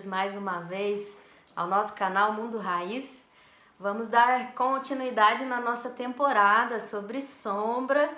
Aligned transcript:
bem-vindos, 0.00 0.06
mais 0.06 0.34
uma 0.36 0.60
vez 0.60 1.16
ao 1.54 1.66
nosso 1.66 1.94
canal 1.94 2.32
Mundo 2.32 2.58
Raiz. 2.58 3.24
Vamos 3.78 4.08
dar 4.08 4.52
continuidade 4.54 5.44
na 5.44 5.60
nossa 5.60 5.90
temporada 5.90 6.78
sobre 6.78 7.20
sombra. 7.22 8.10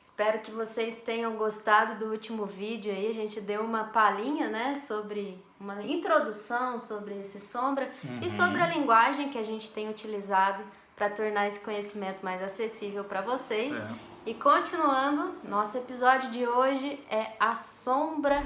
Espero 0.00 0.40
que 0.40 0.50
vocês 0.50 0.96
tenham 0.96 1.36
gostado 1.36 1.98
do 1.98 2.10
último 2.10 2.46
vídeo 2.46 2.92
aí. 2.92 3.08
A 3.08 3.12
gente 3.12 3.40
deu 3.40 3.62
uma 3.62 3.84
palhinha, 3.84 4.48
né, 4.48 4.76
sobre 4.76 5.42
uma 5.58 5.82
introdução 5.82 6.78
sobre 6.78 7.20
esse 7.20 7.40
sombra 7.40 7.90
uhum. 8.02 8.20
e 8.22 8.30
sobre 8.30 8.62
a 8.62 8.66
linguagem 8.66 9.28
que 9.28 9.38
a 9.38 9.42
gente 9.42 9.70
tem 9.70 9.90
utilizado 9.90 10.62
para 10.96 11.10
tornar 11.10 11.46
esse 11.46 11.60
conhecimento 11.60 12.24
mais 12.24 12.42
acessível 12.42 13.04
para 13.04 13.20
vocês. 13.20 13.74
É. 13.76 13.94
E 14.26 14.34
continuando, 14.34 15.34
nosso 15.44 15.78
episódio 15.78 16.30
de 16.30 16.46
hoje 16.46 16.98
é 17.10 17.32
a 17.38 17.54
sombra 17.54 18.42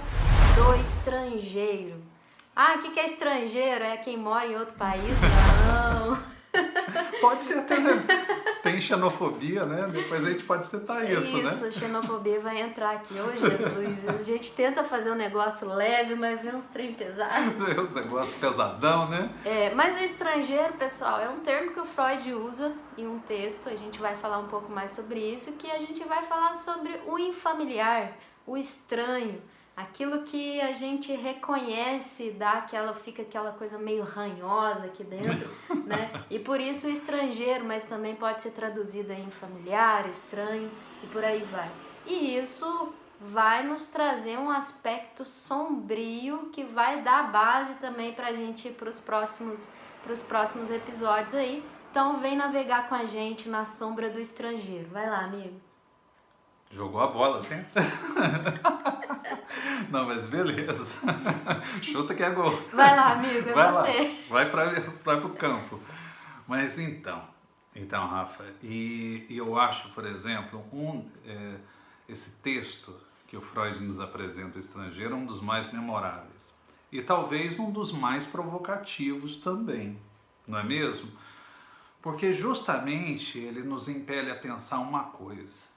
do 0.54 0.80
estrangeiro. 0.80 2.13
Ah, 2.56 2.76
o 2.76 2.82
que, 2.82 2.90
que 2.90 3.00
é 3.00 3.06
estrangeiro? 3.06 3.82
É 3.82 3.96
quem 3.96 4.16
mora 4.16 4.46
em 4.46 4.56
outro 4.56 4.74
país? 4.74 5.02
Não. 5.66 6.34
Pode 7.20 7.42
ser 7.42 7.58
até, 7.58 7.78
né? 7.80 8.04
Tem 8.62 8.80
xenofobia, 8.80 9.64
né? 9.64 9.88
Depois 9.90 10.24
a 10.24 10.30
gente 10.30 10.44
pode 10.44 10.66
citar 10.66 11.04
isso, 11.10 11.22
isso 11.22 11.42
né? 11.42 11.52
Isso, 11.52 11.72
xenofobia 11.72 12.40
vai 12.40 12.60
entrar 12.60 12.92
aqui. 12.92 13.14
Ô, 13.18 13.32
Jesus, 13.36 14.08
a 14.08 14.22
gente 14.22 14.52
tenta 14.52 14.84
fazer 14.84 15.10
um 15.10 15.16
negócio 15.16 15.68
leve, 15.68 16.14
mas 16.14 16.40
vem 16.40 16.54
uns 16.54 16.66
trem 16.66 16.94
pesados. 16.94 17.54
É 17.74 17.80
uns 17.80 17.92
negócios 17.92 18.38
pesadão, 18.38 19.08
né? 19.08 19.30
É, 19.44 19.74
mas 19.74 19.96
o 19.96 20.04
estrangeiro, 20.04 20.74
pessoal, 20.74 21.20
é 21.20 21.28
um 21.28 21.40
termo 21.40 21.72
que 21.72 21.80
o 21.80 21.86
Freud 21.86 22.32
usa 22.34 22.72
em 22.96 23.06
um 23.06 23.18
texto. 23.18 23.68
A 23.68 23.74
gente 23.74 23.98
vai 23.98 24.16
falar 24.16 24.38
um 24.38 24.48
pouco 24.48 24.70
mais 24.70 24.92
sobre 24.92 25.18
isso, 25.18 25.52
que 25.54 25.70
a 25.70 25.78
gente 25.78 26.04
vai 26.04 26.22
falar 26.22 26.54
sobre 26.54 27.00
o 27.06 27.18
infamiliar, 27.18 28.12
o 28.46 28.56
estranho 28.56 29.42
aquilo 29.76 30.22
que 30.22 30.60
a 30.60 30.72
gente 30.72 31.12
reconhece, 31.12 32.30
dá 32.30 32.52
aquela, 32.52 32.94
fica 32.94 33.22
aquela 33.22 33.52
coisa 33.52 33.78
meio 33.78 34.04
ranhosa 34.04 34.84
aqui 34.84 35.02
dentro, 35.02 35.50
né? 35.84 36.24
E 36.30 36.38
por 36.38 36.60
isso 36.60 36.88
estrangeiro, 36.88 37.64
mas 37.64 37.84
também 37.84 38.14
pode 38.14 38.40
ser 38.40 38.50
traduzido 38.50 39.12
em 39.12 39.30
familiar, 39.30 40.08
estranho 40.08 40.70
e 41.02 41.06
por 41.08 41.24
aí 41.24 41.42
vai. 41.44 41.70
E 42.06 42.36
isso 42.36 42.94
vai 43.20 43.62
nos 43.62 43.88
trazer 43.88 44.38
um 44.38 44.50
aspecto 44.50 45.24
sombrio 45.24 46.50
que 46.52 46.62
vai 46.62 47.02
dar 47.02 47.30
base 47.32 47.74
também 47.74 48.12
para 48.12 48.28
a 48.28 48.32
gente 48.32 48.68
para 48.70 48.88
os 48.88 49.00
próximos, 49.00 49.68
os 50.08 50.22
próximos 50.22 50.70
episódios 50.70 51.34
aí. 51.34 51.64
Então 51.90 52.18
vem 52.18 52.36
navegar 52.36 52.88
com 52.88 52.94
a 52.94 53.04
gente 53.06 53.48
na 53.48 53.64
sombra 53.64 54.10
do 54.10 54.20
estrangeiro. 54.20 54.88
Vai 54.90 55.08
lá, 55.08 55.24
amigo. 55.24 55.60
Jogou 56.70 57.00
a 57.00 57.06
bola, 57.06 57.38
assim? 57.38 57.64
Não, 59.90 60.06
mas 60.06 60.26
beleza. 60.26 60.84
Chuta 61.82 62.14
que 62.14 62.22
é 62.22 62.30
gol. 62.30 62.52
Vai 62.72 62.96
lá, 62.96 63.12
amigo, 63.12 63.48
é 63.48 63.52
Vai 63.52 63.72
você. 63.72 64.00
Lá. 64.02 64.14
Vai 64.30 64.50
para 64.50 65.26
o 65.26 65.30
campo. 65.30 65.80
Mas 66.46 66.78
então, 66.78 67.22
então, 67.74 68.06
Rafa, 68.06 68.44
e, 68.62 69.26
e 69.28 69.36
eu 69.36 69.58
acho, 69.58 69.88
por 69.90 70.04
exemplo, 70.06 70.64
um, 70.72 71.08
é, 71.26 71.56
esse 72.08 72.30
texto 72.42 72.94
que 73.26 73.36
o 73.36 73.40
Freud 73.40 73.80
nos 73.80 73.98
apresenta, 73.98 74.58
o 74.58 74.60
estrangeiro, 74.60 75.16
um 75.16 75.24
dos 75.24 75.40
mais 75.40 75.70
memoráveis. 75.72 76.52
E 76.92 77.02
talvez 77.02 77.58
um 77.58 77.72
dos 77.72 77.90
mais 77.90 78.24
provocativos 78.24 79.38
também, 79.38 79.98
não 80.46 80.58
é 80.58 80.62
mesmo? 80.62 81.10
Porque 82.00 82.32
justamente 82.32 83.38
ele 83.38 83.62
nos 83.62 83.88
impele 83.88 84.30
a 84.30 84.36
pensar 84.36 84.78
uma 84.78 85.04
coisa 85.04 85.73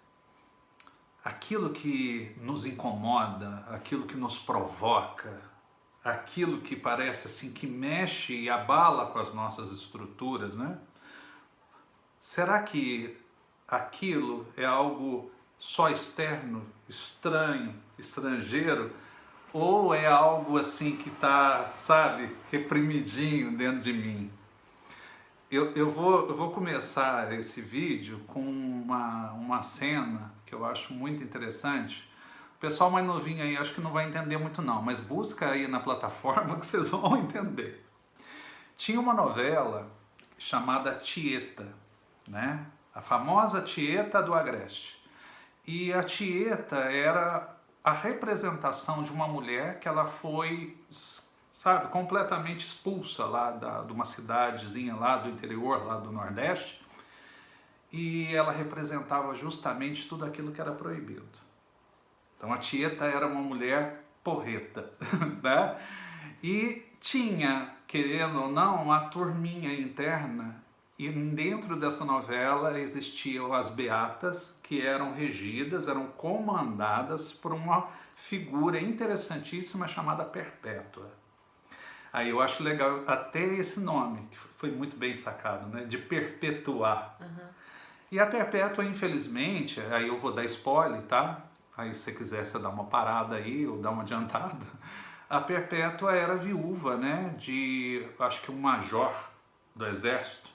aquilo 1.27 1.71
que 1.71 2.33
nos 2.38 2.65
incomoda, 2.65 3.65
aquilo 3.69 4.07
que 4.07 4.15
nos 4.15 4.38
provoca, 4.38 5.41
aquilo 6.01 6.61
que 6.61 6.73
parece 6.73 7.27
assim 7.27 7.51
que 7.51 7.67
mexe 7.67 8.33
e 8.33 8.49
abala 8.49 9.07
com 9.07 9.19
as 9.19 9.33
nossas 9.33 9.69
estruturas, 9.73 10.55
né? 10.55 10.77
Será 12.17 12.63
que 12.63 13.17
aquilo 13.67 14.47
é 14.55 14.63
algo 14.63 15.29
só 15.59 15.89
externo, 15.89 16.66
estranho, 16.87 17.75
estrangeiro, 17.99 18.93
ou 19.51 19.93
é 19.93 20.05
algo 20.05 20.57
assim 20.57 20.95
que 20.95 21.09
está, 21.09 21.73
sabe, 21.75 22.33
reprimidinho 22.49 23.51
dentro 23.57 23.81
de 23.81 23.91
mim? 23.91 24.31
Eu, 25.50 25.72
eu, 25.78 25.90
vou, 25.90 26.28
eu 26.28 26.35
vou 26.35 26.52
começar 26.52 27.31
esse 27.31 27.62
vídeo 27.62 28.19
com 28.28 28.41
uma, 28.41 29.31
uma 29.31 29.63
cena 29.63 30.34
que 30.46 30.53
eu 30.53 30.66
acho 30.66 30.94
muito 30.94 31.24
interessante. 31.24 32.06
O 32.58 32.59
pessoal 32.59 32.91
mais 32.91 33.06
novinho 33.06 33.41
aí 33.41 33.56
acho 33.56 33.74
que 33.74 33.80
não 33.80 33.94
vai 33.94 34.09
entender 34.09 34.38
muito 34.38 34.62
não, 34.62 34.81
mas 34.81 35.00
busca 35.00 35.50
aí 35.50 35.66
na 35.66 35.80
plataforma 35.80 36.58
que 36.59 36.66
vocês 36.66 36.90
vão 36.90 37.16
entender. 37.16 37.81
Tinha 38.75 39.00
uma 39.00 39.13
novela 39.13 39.88
chamada 40.38 40.96
Tieta, 40.96 41.74
né? 42.28 42.66
A 42.94 43.02
famosa 43.02 43.62
Tieta 43.62 44.22
do 44.22 44.34
Agreste. 44.34 45.02
E 45.66 45.94
a 45.94 46.03
Tieta 46.03 46.75
era 46.75 47.56
a 47.81 47.94
representação 47.94 49.02
de 49.02 49.14
uma 49.14 49.29
mulher 49.29 49.79
que 49.79 49.88
ela 49.88 50.08
foi 50.08 50.75
sabe, 51.57 51.88
completamente 51.88 52.66
expulsa 52.66 53.25
lá 53.25 53.50
da, 53.50 53.81
de 53.81 53.91
uma 53.91 54.06
cidadezinha 54.06 54.95
lá 54.95 55.18
do 55.18 55.29
interior, 55.29 55.85
lá 55.85 55.97
do 55.97 56.12
Nordeste, 56.12 56.85
e 57.91 58.34
ela 58.34 58.51
representava 58.51 59.34
justamente 59.34 60.07
tudo 60.07 60.23
aquilo 60.23 60.51
que 60.51 60.62
era 60.62 60.72
proibido. 60.72 61.25
Então 62.38 62.53
a 62.53 62.59
Tieta 62.59 63.06
era 63.06 63.25
uma 63.25 63.41
mulher 63.41 64.06
porreta, 64.23 64.94
né? 65.41 65.81
E 66.44 66.85
tinha, 67.00 67.73
querendo 67.88 68.40
ou 68.40 68.50
não, 68.50 68.84
uma 68.84 69.09
turminha 69.09 69.73
interna, 69.73 70.63
e 71.00 71.09
dentro 71.09 71.75
dessa 71.75 72.06
novela 72.06 72.79
existiam 72.79 73.51
as 73.53 73.67
beatas, 73.67 74.59
que 74.62 74.85
eram 74.85 75.13
regidas, 75.13 75.88
eram 75.88 76.07
comandadas 76.07 77.31
por 77.31 77.51
uma 77.51 77.90
figura 78.16 78.79
interessantíssima 78.79 79.88
chamada 79.88 80.23
Perpétua. 80.23 81.12
Aí 82.12 82.29
eu 82.29 82.41
acho 82.41 82.63
legal 82.63 83.03
até 83.06 83.44
esse 83.44 83.79
nome, 83.79 84.28
que 84.31 84.38
foi 84.57 84.72
muito 84.72 84.95
bem 84.97 85.16
sacado, 85.16 85.68
né? 85.68 85.84
De 85.85 85.97
perpetuar. 85.97 87.18
Uhum. 87.22 87.47
E 88.12 88.19
a 88.19 88.25
Perpétua, 88.25 88.85
infelizmente, 88.85 89.81
aí 89.81 90.07
eu 90.07 90.19
vou 90.19 90.31
dar 90.31 90.46
spoiler, 90.46 91.01
tá? 91.03 91.41
Aí 91.75 91.94
se 91.94 92.01
você 92.01 92.12
quiser 92.13 92.46
você 92.46 92.57
dá 92.57 92.69
uma 92.69 92.85
parada 92.85 93.35
aí 93.35 93.67
ou 93.67 93.78
dá 93.78 93.91
uma 93.91 94.03
adiantada. 94.03 94.66
A 95.29 95.41
Perpétua 95.41 96.16
era 96.16 96.35
viúva, 96.35 96.96
né? 96.96 97.35
De, 97.38 98.07
acho 98.19 98.41
que 98.41 98.51
um 98.51 98.57
major 98.57 99.13
do 99.75 99.85
exército. 99.85 100.50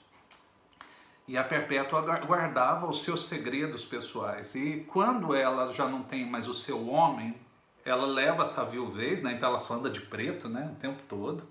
E 1.27 1.37
a 1.37 1.43
Perpétua 1.43 2.01
guardava 2.25 2.87
os 2.87 3.03
seus 3.03 3.25
segredos 3.25 3.85
pessoais. 3.85 4.55
E 4.55 4.85
quando 4.89 5.33
ela 5.33 5.71
já 5.71 5.87
não 5.87 6.03
tem 6.03 6.29
mais 6.29 6.47
o 6.47 6.53
seu 6.53 6.89
homem, 6.89 7.35
ela 7.85 8.05
leva 8.05 8.43
essa 8.43 8.63
viuvez, 8.63 9.21
né? 9.21 9.33
Então 9.33 9.49
ela 9.49 9.59
só 9.59 9.75
anda 9.75 9.89
de 9.89 10.01
preto, 10.01 10.47
né? 10.47 10.71
O 10.73 10.79
tempo 10.79 11.01
todo. 11.07 11.47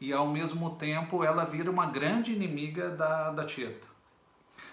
E 0.00 0.12
ao 0.12 0.26
mesmo 0.26 0.76
tempo 0.76 1.24
ela 1.24 1.44
vira 1.44 1.70
uma 1.70 1.86
grande 1.86 2.32
inimiga 2.32 2.90
da, 2.90 3.30
da 3.30 3.44
Tieta. 3.44 3.86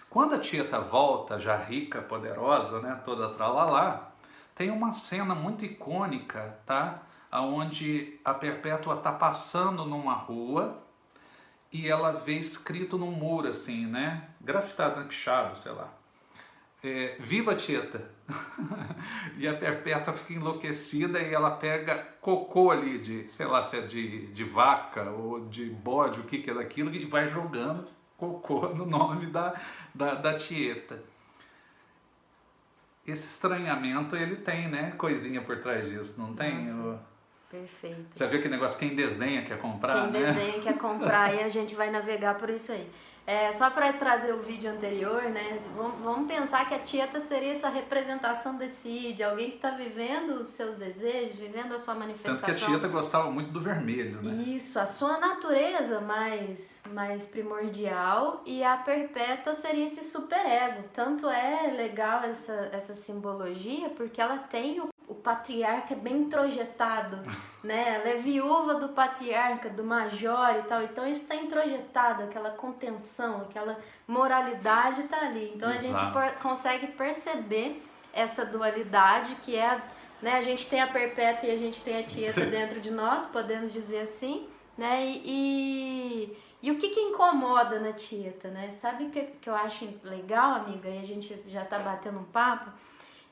Quando 0.09 0.35
a 0.35 0.39
Tieta 0.39 0.79
volta, 0.79 1.39
já 1.39 1.57
rica, 1.57 2.01
poderosa, 2.01 2.79
né? 2.79 3.01
Toda 3.03 3.33
tralalá, 3.33 4.11
tem 4.55 4.71
uma 4.71 4.93
cena 4.93 5.35
muito 5.35 5.65
icônica, 5.65 6.57
tá? 6.65 7.03
Onde 7.31 8.19
a 8.23 8.33
Perpétua 8.33 8.97
tá 8.97 9.11
passando 9.11 9.85
numa 9.85 10.13
rua 10.13 10.81
e 11.71 11.89
ela 11.89 12.11
vê 12.13 12.37
escrito 12.37 12.97
num 12.97 13.11
muro 13.11 13.49
assim, 13.49 13.85
né? 13.85 14.29
Grafitado, 14.39 15.03
pichado, 15.05 15.57
sei 15.59 15.71
lá 15.73 15.89
é, 16.83 17.15
viva 17.19 17.55
Tieta. 17.55 18.09
e 19.37 19.47
a 19.47 19.55
Perpétua 19.55 20.13
fica 20.13 20.33
enlouquecida 20.33 21.19
e 21.21 21.33
ela 21.33 21.51
pega 21.51 21.95
cocô 22.21 22.71
ali 22.71 22.97
de, 22.97 23.29
sei 23.29 23.45
lá 23.45 23.63
se 23.63 23.77
é 23.77 23.81
de, 23.81 24.27
de 24.27 24.43
vaca 24.43 25.09
ou 25.11 25.47
de 25.47 25.65
bode, 25.65 26.19
o 26.19 26.23
que, 26.23 26.39
que 26.39 26.49
é 26.49 26.53
daquilo, 26.53 26.93
e 26.93 27.05
vai 27.05 27.27
jogando 27.27 27.87
cocô 28.17 28.67
no 28.69 28.85
nome 28.85 29.27
da, 29.27 29.53
da, 29.93 30.15
da 30.15 30.37
Tieta. 30.37 31.01
Esse 33.05 33.27
estranhamento 33.27 34.15
ele 34.17 34.35
tem, 34.37 34.67
né? 34.67 34.91
Coisinha 34.97 35.41
por 35.41 35.61
trás 35.61 35.87
disso, 35.87 36.15
não 36.17 36.35
tem? 36.35 36.65
Nossa, 36.65 36.99
Perfeito. 37.49 38.17
Já 38.17 38.27
viu 38.27 38.39
aquele 38.39 38.55
negócio, 38.55 38.77
quem 38.77 38.93
desdenha 38.93 39.41
quer 39.43 39.57
comprar, 39.57 40.03
quem 40.03 40.11
né? 40.11 40.19
Quem 40.19 40.33
desdenha 40.33 40.63
quer 40.63 40.77
comprar 40.77 41.33
e 41.33 41.41
a 41.41 41.49
gente 41.49 41.73
vai 41.75 41.89
navegar 41.89 42.37
por 42.37 42.49
isso 42.49 42.73
aí. 42.73 42.89
É, 43.27 43.51
só 43.51 43.69
para 43.69 43.91
trazer 43.91 44.31
o 44.31 44.41
vídeo 44.41 44.71
anterior, 44.71 45.23
né? 45.23 45.59
Vamos 45.75 46.31
pensar 46.31 46.65
que 46.65 46.73
a 46.73 46.79
Tieta 46.79 47.19
seria 47.19 47.51
essa 47.51 47.67
representação 47.67 48.57
desse 48.57 49.11
de 49.11 49.21
alguém 49.21 49.49
que 49.49 49.57
está 49.57 49.71
vivendo 49.71 50.39
os 50.39 50.47
seus 50.47 50.77
desejos, 50.77 51.35
vivendo 51.35 51.73
a 51.73 51.77
sua 51.77 51.93
manifestação. 51.93 52.39
Tanto 52.39 52.45
que 52.45 52.63
a 52.63 52.67
Tieta 52.67 52.87
gostava 52.87 53.29
muito 53.29 53.51
do 53.51 53.59
vermelho, 53.59 54.21
né? 54.21 54.31
Isso, 54.31 54.79
a 54.79 54.85
sua 54.85 55.19
natureza 55.19 55.99
mais, 55.99 56.81
mais 56.93 57.27
primordial 57.27 58.41
e 58.45 58.63
a 58.63 58.77
Perpétua 58.77 59.53
seria 59.53 59.83
esse 59.83 60.05
superego. 60.05 60.85
Tanto 60.93 61.27
é 61.27 61.73
legal 61.75 62.23
essa, 62.23 62.69
essa 62.71 62.95
simbologia 62.95 63.89
porque 63.89 64.21
ela 64.21 64.37
tem 64.37 64.79
o, 64.79 64.87
o 65.07 65.15
patriarca 65.15 65.93
é 65.93 65.97
bem 65.97 66.17
introjetado, 66.17 67.23
né? 67.63 67.95
Ela 67.95 68.09
é 68.09 68.17
viúva 68.17 68.75
do 68.75 68.89
patriarca, 68.89 69.69
do 69.69 69.83
major 69.83 70.55
e 70.59 70.63
tal. 70.63 70.83
Então 70.83 71.07
isso 71.07 71.21
está 71.21 71.35
introjetado, 71.35 72.23
aquela 72.23 72.51
contenção, 72.51 73.41
aquela 73.41 73.79
moralidade 74.07 75.01
está 75.01 75.21
ali. 75.21 75.53
Então 75.55 75.73
Exato. 75.73 76.17
a 76.17 76.27
gente 76.27 76.41
consegue 76.41 76.87
perceber 76.87 77.81
essa 78.11 78.45
dualidade 78.45 79.35
que 79.35 79.55
é, 79.55 79.81
né? 80.21 80.37
A 80.37 80.41
gente 80.41 80.67
tem 80.67 80.81
a 80.81 80.87
perpétua 80.87 81.47
e 81.47 81.51
a 81.53 81.57
gente 81.57 81.81
tem 81.81 81.97
a 81.99 82.03
tieta 82.03 82.43
dentro 82.45 82.81
de 82.81 82.91
nós, 82.91 83.25
podemos 83.27 83.71
dizer 83.71 84.01
assim, 84.01 84.49
né? 84.77 85.05
E, 85.05 85.21
e, 85.25 86.37
e 86.63 86.71
o 86.71 86.77
que, 86.77 86.89
que 86.89 86.99
incomoda 86.99 87.79
na 87.79 87.93
tieta, 87.93 88.49
né? 88.49 88.71
Sabe 88.73 89.05
o 89.05 89.09
que, 89.09 89.21
que 89.21 89.49
eu 89.49 89.55
acho 89.55 89.87
legal, 90.03 90.55
amiga? 90.55 90.89
E 90.89 90.99
a 90.99 91.05
gente 91.05 91.41
já 91.47 91.63
está 91.63 91.79
batendo 91.79 92.19
um 92.19 92.25
papo 92.25 92.71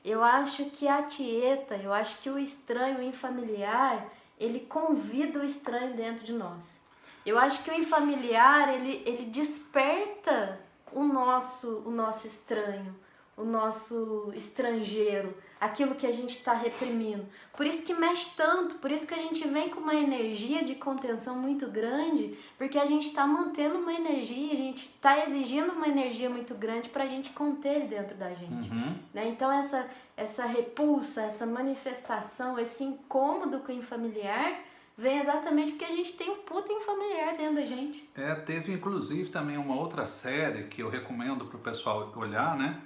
eu 0.06 0.22
acho 0.22 0.66
que 0.66 0.86
a 0.86 1.02
tieta, 1.02 1.74
eu 1.74 1.92
acho 1.92 2.18
que 2.20 2.30
o 2.30 2.38
estranho, 2.38 3.00
o 3.00 3.02
infamiliar, 3.02 4.06
ele 4.38 4.60
convida 4.60 5.40
o 5.40 5.44
estranho 5.44 5.96
dentro 5.96 6.24
de 6.24 6.32
nós. 6.32 6.80
Eu 7.26 7.36
acho 7.36 7.60
que 7.64 7.70
o 7.70 7.74
infamiliar, 7.74 8.68
ele, 8.72 9.02
ele 9.04 9.24
desperta 9.24 10.60
o 10.92 11.02
nosso, 11.02 11.82
o 11.84 11.90
nosso 11.90 12.28
estranho, 12.28 12.94
o 13.36 13.42
nosso 13.42 14.32
estrangeiro, 14.32 15.36
aquilo 15.60 15.94
que 15.94 16.06
a 16.06 16.12
gente 16.12 16.36
está 16.36 16.52
reprimindo. 16.52 17.26
Por 17.56 17.66
isso 17.66 17.82
que 17.82 17.94
mexe 17.94 18.30
tanto, 18.36 18.76
por 18.76 18.90
isso 18.90 19.06
que 19.06 19.14
a 19.14 19.18
gente 19.18 19.46
vem 19.48 19.70
com 19.70 19.80
uma 19.80 19.94
energia 19.94 20.62
de 20.62 20.74
contenção 20.74 21.36
muito 21.36 21.66
grande, 21.68 22.38
porque 22.58 22.78
a 22.78 22.84
gente 22.84 23.06
está 23.06 23.26
mantendo 23.26 23.78
uma 23.78 23.92
energia, 23.92 24.52
a 24.52 24.56
gente 24.56 24.86
está 24.86 25.24
exigindo 25.24 25.72
uma 25.72 25.88
energia 25.88 26.28
muito 26.28 26.54
grande 26.54 26.90
para 26.90 27.04
a 27.04 27.08
gente 27.08 27.30
conter 27.30 27.76
ele 27.76 27.88
dentro 27.88 28.14
da 28.16 28.34
gente. 28.34 28.70
Uhum. 28.70 28.98
Né? 29.14 29.28
Então 29.28 29.50
essa, 29.50 29.88
essa 30.16 30.44
repulsa, 30.44 31.22
essa 31.22 31.46
manifestação, 31.46 32.58
esse 32.58 32.84
incômodo 32.84 33.60
com 33.60 33.72
o 33.72 33.82
familiar 33.82 34.60
vem 34.98 35.18
exatamente 35.18 35.72
porque 35.72 35.84
a 35.84 35.94
gente 35.94 36.14
tem 36.14 36.30
um 36.30 36.36
puta 36.36 36.66
familiar 36.80 37.36
dentro 37.36 37.56
da 37.56 37.66
gente. 37.66 38.08
É, 38.14 38.34
teve 38.34 38.72
inclusive 38.72 39.30
também 39.30 39.56
uma 39.56 39.74
outra 39.76 40.06
série 40.06 40.64
que 40.64 40.82
eu 40.82 40.88
recomendo 40.88 41.46
para 41.46 41.56
o 41.56 41.60
pessoal 41.60 42.12
olhar, 42.16 42.56
né? 42.56 42.80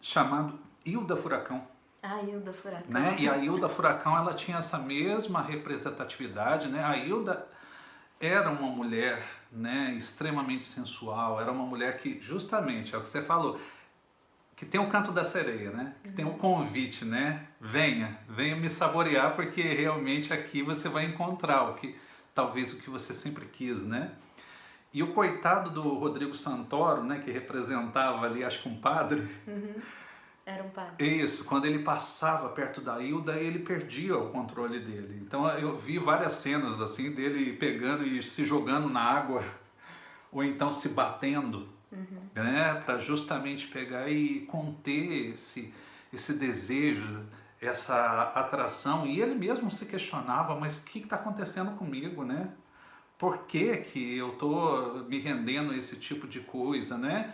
Chamado 0.00 0.58
Hilda 0.84 1.16
Furacão. 1.16 1.66
A 2.02 2.20
Hilda 2.20 2.52
Furacão. 2.52 2.90
Né? 2.90 3.16
E 3.18 3.28
a 3.28 3.36
Hilda 3.36 3.68
Furacão, 3.68 4.16
ela 4.16 4.34
tinha 4.34 4.58
essa 4.58 4.78
mesma 4.78 5.40
representatividade, 5.40 6.68
né? 6.68 6.84
A 6.84 6.96
Hilda 6.96 7.46
era 8.20 8.50
uma 8.50 8.68
mulher, 8.68 9.22
né, 9.50 9.94
extremamente 9.98 10.66
sensual, 10.66 11.40
era 11.40 11.50
uma 11.50 11.64
mulher 11.64 11.98
que, 11.98 12.20
justamente, 12.20 12.94
é 12.94 12.98
o 12.98 13.02
que 13.02 13.08
você 13.08 13.22
falou, 13.22 13.60
que 14.56 14.64
tem 14.64 14.80
o 14.80 14.88
canto 14.88 15.12
da 15.12 15.24
sereia, 15.24 15.70
né? 15.70 15.94
Que 16.02 16.12
tem 16.12 16.24
o 16.24 16.34
convite, 16.34 17.04
né? 17.04 17.46
Venha, 17.60 18.18
venha 18.28 18.54
me 18.54 18.70
saborear, 18.70 19.34
porque 19.34 19.62
realmente 19.62 20.32
aqui 20.32 20.62
você 20.62 20.88
vai 20.88 21.04
encontrar 21.04 21.70
o 21.70 21.74
que, 21.74 21.96
talvez 22.34 22.72
o 22.72 22.76
que 22.78 22.88
você 22.88 23.12
sempre 23.12 23.46
quis, 23.46 23.84
né? 23.84 24.12
E 24.92 25.02
o 25.02 25.12
coitado 25.12 25.70
do 25.70 25.82
Rodrigo 25.94 26.36
Santoro, 26.36 27.02
né, 27.02 27.18
que 27.18 27.30
representava 27.30 28.24
ali, 28.24 28.44
acho 28.44 28.62
que 28.62 28.68
um 28.68 28.80
padre, 28.80 29.28
uhum. 29.46 29.74
Era 30.46 30.62
um 30.62 30.68
padre. 30.68 31.22
Isso, 31.22 31.44
quando 31.44 31.64
ele 31.64 31.78
passava 31.78 32.50
perto 32.50 32.80
da 32.80 33.00
Hilda, 33.00 33.34
ele 33.34 33.60
perdia 33.60 34.16
o 34.16 34.30
controle 34.30 34.78
dele. 34.78 35.22
Então 35.26 35.48
eu 35.48 35.78
vi 35.78 35.98
várias 35.98 36.34
cenas 36.34 36.80
assim 36.80 37.10
dele 37.10 37.54
pegando 37.54 38.06
e 38.06 38.22
se 38.22 38.44
jogando 38.44 38.88
na 38.90 39.00
água, 39.00 39.42
ou 40.30 40.44
então 40.44 40.70
se 40.70 40.90
batendo, 40.90 41.68
uhum. 41.90 42.28
né, 42.34 42.82
para 42.84 42.98
justamente 42.98 43.68
pegar 43.68 44.10
e 44.10 44.40
conter 44.40 45.32
esse, 45.32 45.72
esse 46.12 46.34
desejo, 46.34 47.24
essa 47.58 48.32
atração. 48.34 49.06
E 49.06 49.22
ele 49.22 49.34
mesmo 49.34 49.70
se 49.70 49.86
questionava: 49.86 50.54
mas 50.60 50.76
o 50.76 50.82
que 50.82 50.98
está 50.98 51.16
acontecendo 51.16 51.74
comigo, 51.78 52.22
né? 52.22 52.50
Por 53.16 53.46
que, 53.46 53.78
que 53.78 54.18
eu 54.18 54.34
estou 54.34 55.04
me 55.04 55.20
rendendo 55.20 55.72
a 55.72 55.76
esse 55.76 55.96
tipo 55.96 56.26
de 56.26 56.40
coisa, 56.40 56.98
né? 56.98 57.32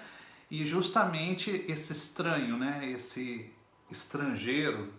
E 0.51 0.67
justamente 0.67 1.65
esse 1.69 1.93
estranho, 1.93 2.57
né, 2.57 2.91
esse 2.91 3.49
estrangeiro, 3.91 4.93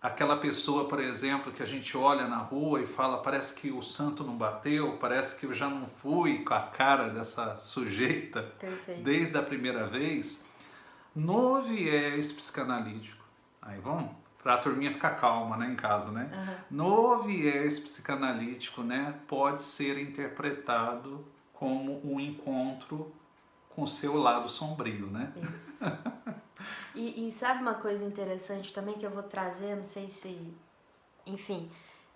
aquela 0.00 0.36
pessoa, 0.38 0.88
por 0.88 0.98
exemplo, 0.98 1.52
que 1.52 1.62
a 1.62 1.66
gente 1.66 1.96
olha 1.96 2.26
na 2.26 2.38
rua 2.38 2.80
e 2.80 2.86
fala, 2.86 3.18
parece 3.18 3.54
que 3.54 3.70
o 3.70 3.82
santo 3.82 4.24
não 4.24 4.36
bateu, 4.36 4.96
parece 4.98 5.38
que 5.38 5.44
eu 5.44 5.54
já 5.54 5.68
não 5.68 5.86
fui 6.00 6.42
com 6.42 6.54
a 6.54 6.60
cara 6.60 7.08
dessa 7.08 7.56
sujeita 7.56 8.42
Perfeito. 8.58 9.02
desde 9.02 9.36
a 9.36 9.42
primeira 9.42 9.86
vez, 9.86 10.40
no 11.14 11.62
viés 11.62 12.32
psicanalítico. 12.32 13.24
Aí 13.60 13.78
vamos 13.80 14.10
para 14.42 14.54
a 14.54 14.58
turminha 14.58 14.92
ficar 14.92 15.16
calma, 15.16 15.56
né, 15.56 15.70
em 15.72 15.74
casa, 15.74 16.12
né? 16.12 16.30
Uhum. 16.32 16.76
No 16.76 17.22
viés 17.24 17.80
psicanalítico, 17.80 18.82
né, 18.82 19.14
pode 19.26 19.62
ser 19.62 19.98
interpretado 19.98 21.26
como 21.52 22.00
um 22.04 22.20
encontro 22.20 23.12
com 23.76 23.82
o 23.82 23.88
seu 23.88 24.16
lado 24.16 24.48
sombrio, 24.48 25.06
né? 25.06 25.30
Isso. 25.36 25.84
e, 26.96 27.28
e, 27.28 27.30
sabe 27.30 27.60
uma 27.60 27.74
coisa 27.74 28.02
interessante 28.02 28.72
também 28.72 28.94
que 28.94 29.04
eu 29.04 29.10
vou 29.10 29.22
trazer, 29.22 29.76
não 29.76 29.84
sei 29.84 30.08
se. 30.08 30.54
Enfim, 31.26 31.70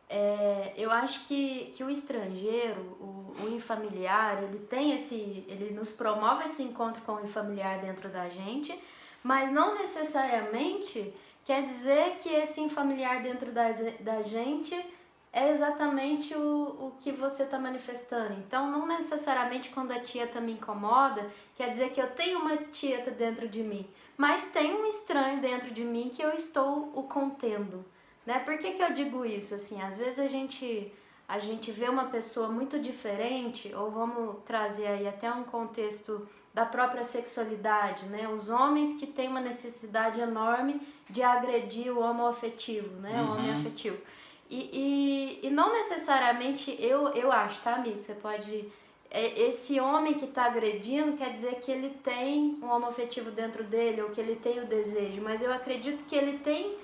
é, 0.09 0.73
eu 0.77 0.91
acho 0.91 1.27
que, 1.27 1.75
que 1.77 1.85
o 1.85 1.91
estrangeiro, 1.91 2.81
o, 2.99 3.35
o 3.43 3.55
infamiliar, 3.55 4.43
ele 4.43 4.61
tem 4.61 4.95
esse. 4.95 5.45
ele 5.47 5.75
nos 5.75 5.93
promove 5.93 6.45
esse 6.45 6.63
encontro 6.63 7.03
com 7.03 7.17
o 7.17 7.25
infamiliar 7.25 7.81
dentro 7.83 8.09
da 8.09 8.31
gente, 8.31 8.77
mas 9.23 9.53
não 9.53 9.75
necessariamente 9.79 11.13
quer 11.45 11.63
dizer 11.63 12.17
que 12.23 12.31
esse 12.31 12.61
infamiliar 12.61 13.23
dentro 13.23 13.53
da, 13.53 13.69
da 14.01 14.23
gente 14.23 14.75
é 15.33 15.53
exatamente 15.53 16.35
o, 16.35 16.41
o 16.41 16.93
que 17.01 17.13
você 17.13 17.45
está 17.45 17.59
manifestando. 17.59 18.35
Então, 18.35 18.71
não 18.71 18.87
necessariamente 18.87 19.71
quando 19.71 19.93
a 19.93 20.01
tieta 20.01 20.41
me 20.41 20.53
incomoda, 20.53 21.31
quer 21.57 21.71
dizer 21.71 21.93
que 21.93 22.01
eu 22.01 22.11
tenho 22.11 22.41
uma 22.41 22.57
tieta 22.57 23.11
dentro 23.11 23.49
de 23.49 23.63
mim, 23.63 23.89
mas 24.17 24.45
tem 24.47 24.75
um 24.75 24.87
estranho 24.87 25.41
dentro 25.41 25.71
de 25.71 25.85
mim 25.85 26.11
que 26.13 26.23
eu 26.23 26.33
estou 26.35 26.93
o 26.95 27.05
contendo. 27.05 27.85
Né? 28.27 28.41
Por 28.41 28.59
que, 28.59 28.73
que 28.73 28.83
eu 28.83 28.93
digo 28.93 29.25
isso? 29.25 29.55
Assim, 29.55 29.81
às 29.81 29.97
vezes 29.97 30.19
a 30.19 30.27
gente, 30.27 30.93
a 31.29 31.39
gente 31.39 31.71
vê 31.71 31.89
uma 31.89 32.07
pessoa 32.07 32.49
muito 32.49 32.79
diferente, 32.79 33.73
ou 33.75 33.91
vamos 33.91 34.43
trazer 34.45 34.89
aí 34.89 35.09
até 35.09 35.33
um 35.33 35.45
contexto 35.45 36.29
da 36.53 36.67
própria 36.67 37.05
sexualidade, 37.05 38.07
né? 38.07 38.29
Os 38.29 38.51
homens 38.51 38.99
que 38.99 39.07
têm 39.07 39.29
uma 39.29 39.41
necessidade 39.41 40.21
enorme 40.21 40.81
de 41.09 41.23
agredir 41.23 41.97
o 41.97 42.01
homoafetivo, 42.01 42.97
né? 43.01 43.23
Uhum. 43.23 43.29
O 43.29 43.33
homem 43.35 43.53
afetivo. 43.53 43.99
E, 44.51 45.39
e, 45.43 45.47
e 45.47 45.51
não 45.51 45.73
necessariamente, 45.73 46.77
eu, 46.81 47.09
eu 47.11 47.31
acho, 47.31 47.63
tá, 47.63 47.77
amigo? 47.77 48.01
Você 48.01 48.15
pode. 48.15 48.69
É, 49.09 49.41
esse 49.43 49.79
homem 49.81 50.15
que 50.15 50.25
está 50.25 50.45
agredindo 50.45 51.17
quer 51.17 51.33
dizer 51.33 51.61
que 51.61 51.71
ele 51.71 51.91
tem 52.03 52.59
um 52.63 52.69
homoafetivo 52.69 53.31
dentro 53.31 53.63
dele 53.65 54.03
ou 54.03 54.11
que 54.11 54.21
ele 54.21 54.37
tem 54.37 54.61
o 54.61 54.67
desejo, 54.67 55.21
mas 55.23 55.41
eu 55.41 55.53
acredito 55.53 56.05
que 56.05 56.15
ele 56.15 56.39
tem 56.39 56.77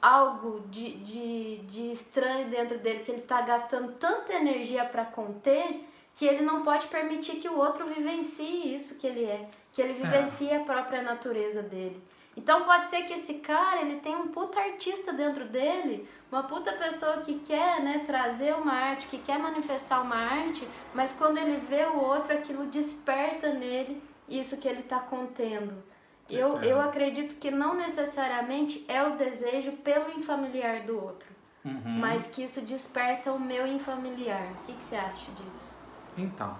algo 0.00 0.60
de, 0.68 0.94
de, 0.94 1.56
de 1.58 1.92
estranho 1.92 2.48
dentro 2.48 2.78
dele, 2.78 3.04
que 3.04 3.10
ele 3.10 3.20
está 3.20 3.42
gastando 3.42 3.92
tanta 3.92 4.32
energia 4.34 4.84
para 4.84 5.04
conter 5.04 5.84
que 6.14 6.24
ele 6.24 6.42
não 6.42 6.62
pode 6.62 6.88
permitir 6.88 7.36
que 7.36 7.48
o 7.48 7.56
outro 7.56 7.86
vivencie 7.86 8.74
isso 8.74 8.98
que 8.98 9.06
ele 9.06 9.24
é, 9.24 9.48
que 9.72 9.80
ele 9.80 9.92
é. 9.92 9.94
vivencie 9.94 10.50
é. 10.50 10.56
a 10.56 10.64
própria 10.64 11.02
natureza 11.02 11.62
dele. 11.62 12.00
Então 12.38 12.62
pode 12.62 12.88
ser 12.88 13.02
que 13.02 13.14
esse 13.14 13.34
cara 13.34 13.80
ele 13.80 13.98
tem 13.98 14.14
um 14.14 14.28
puta 14.28 14.60
artista 14.60 15.12
dentro 15.12 15.48
dele, 15.48 16.08
uma 16.30 16.44
puta 16.44 16.70
pessoa 16.70 17.16
que 17.16 17.40
quer 17.40 17.82
né, 17.82 18.04
trazer 18.06 18.54
uma 18.54 18.72
arte, 18.72 19.08
que 19.08 19.18
quer 19.18 19.40
manifestar 19.40 20.00
uma 20.00 20.14
arte, 20.14 20.66
mas 20.94 21.12
quando 21.12 21.36
ele 21.36 21.56
vê 21.56 21.84
o 21.86 21.98
outro, 21.98 22.32
aquilo 22.32 22.66
desperta 22.66 23.52
nele 23.52 24.00
isso 24.28 24.56
que 24.58 24.68
ele 24.68 24.80
está 24.80 25.00
contendo. 25.00 25.82
Eu, 26.30 26.62
eu 26.62 26.80
acredito 26.80 27.34
que 27.40 27.50
não 27.50 27.74
necessariamente 27.74 28.84
é 28.86 29.02
o 29.02 29.16
desejo 29.16 29.72
pelo 29.72 30.08
infamiliar 30.12 30.84
do 30.84 30.94
outro, 30.94 31.28
uhum. 31.64 31.98
mas 31.98 32.28
que 32.28 32.44
isso 32.44 32.60
desperta 32.60 33.32
o 33.32 33.40
meu 33.40 33.66
infamiliar. 33.66 34.52
O 34.52 34.66
que, 34.66 34.74
que 34.74 34.84
você 34.84 34.94
acha 34.94 35.32
disso? 35.32 35.74
Então, 36.16 36.56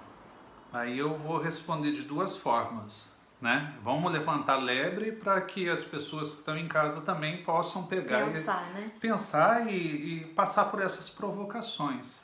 aí 0.72 0.98
eu 0.98 1.16
vou 1.18 1.38
responder 1.38 1.92
de 1.92 2.02
duas 2.02 2.36
formas 2.36 3.16
né? 3.40 3.74
Vamos 3.82 4.12
levantar 4.12 4.56
lebre 4.56 5.12
para 5.12 5.40
que 5.40 5.68
as 5.68 5.84
pessoas 5.84 6.30
que 6.30 6.38
estão 6.38 6.56
em 6.56 6.66
casa 6.66 7.00
também 7.02 7.42
possam 7.44 7.86
pegar 7.86 8.26
pensar, 8.26 8.68
e, 8.70 8.74
né? 8.74 8.92
pensar 9.00 9.66
e, 9.68 9.76
e, 9.76 10.24
passar 10.34 10.64
por 10.66 10.82
essas 10.82 11.08
provocações. 11.08 12.20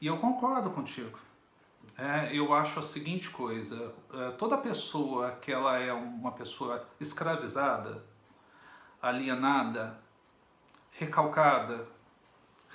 E 0.00 0.06
eu 0.06 0.18
concordo 0.18 0.70
contigo. 0.70 1.18
É, 1.96 2.36
eu 2.36 2.52
acho 2.52 2.80
a 2.80 2.82
seguinte 2.82 3.30
coisa: 3.30 3.94
é, 4.12 4.30
toda 4.32 4.58
pessoa 4.58 5.30
que 5.40 5.52
ela 5.52 5.78
é 5.78 5.92
uma 5.92 6.32
pessoa 6.32 6.84
escravizada, 7.00 8.04
alienada, 9.00 9.96
recalcada, 10.90 11.86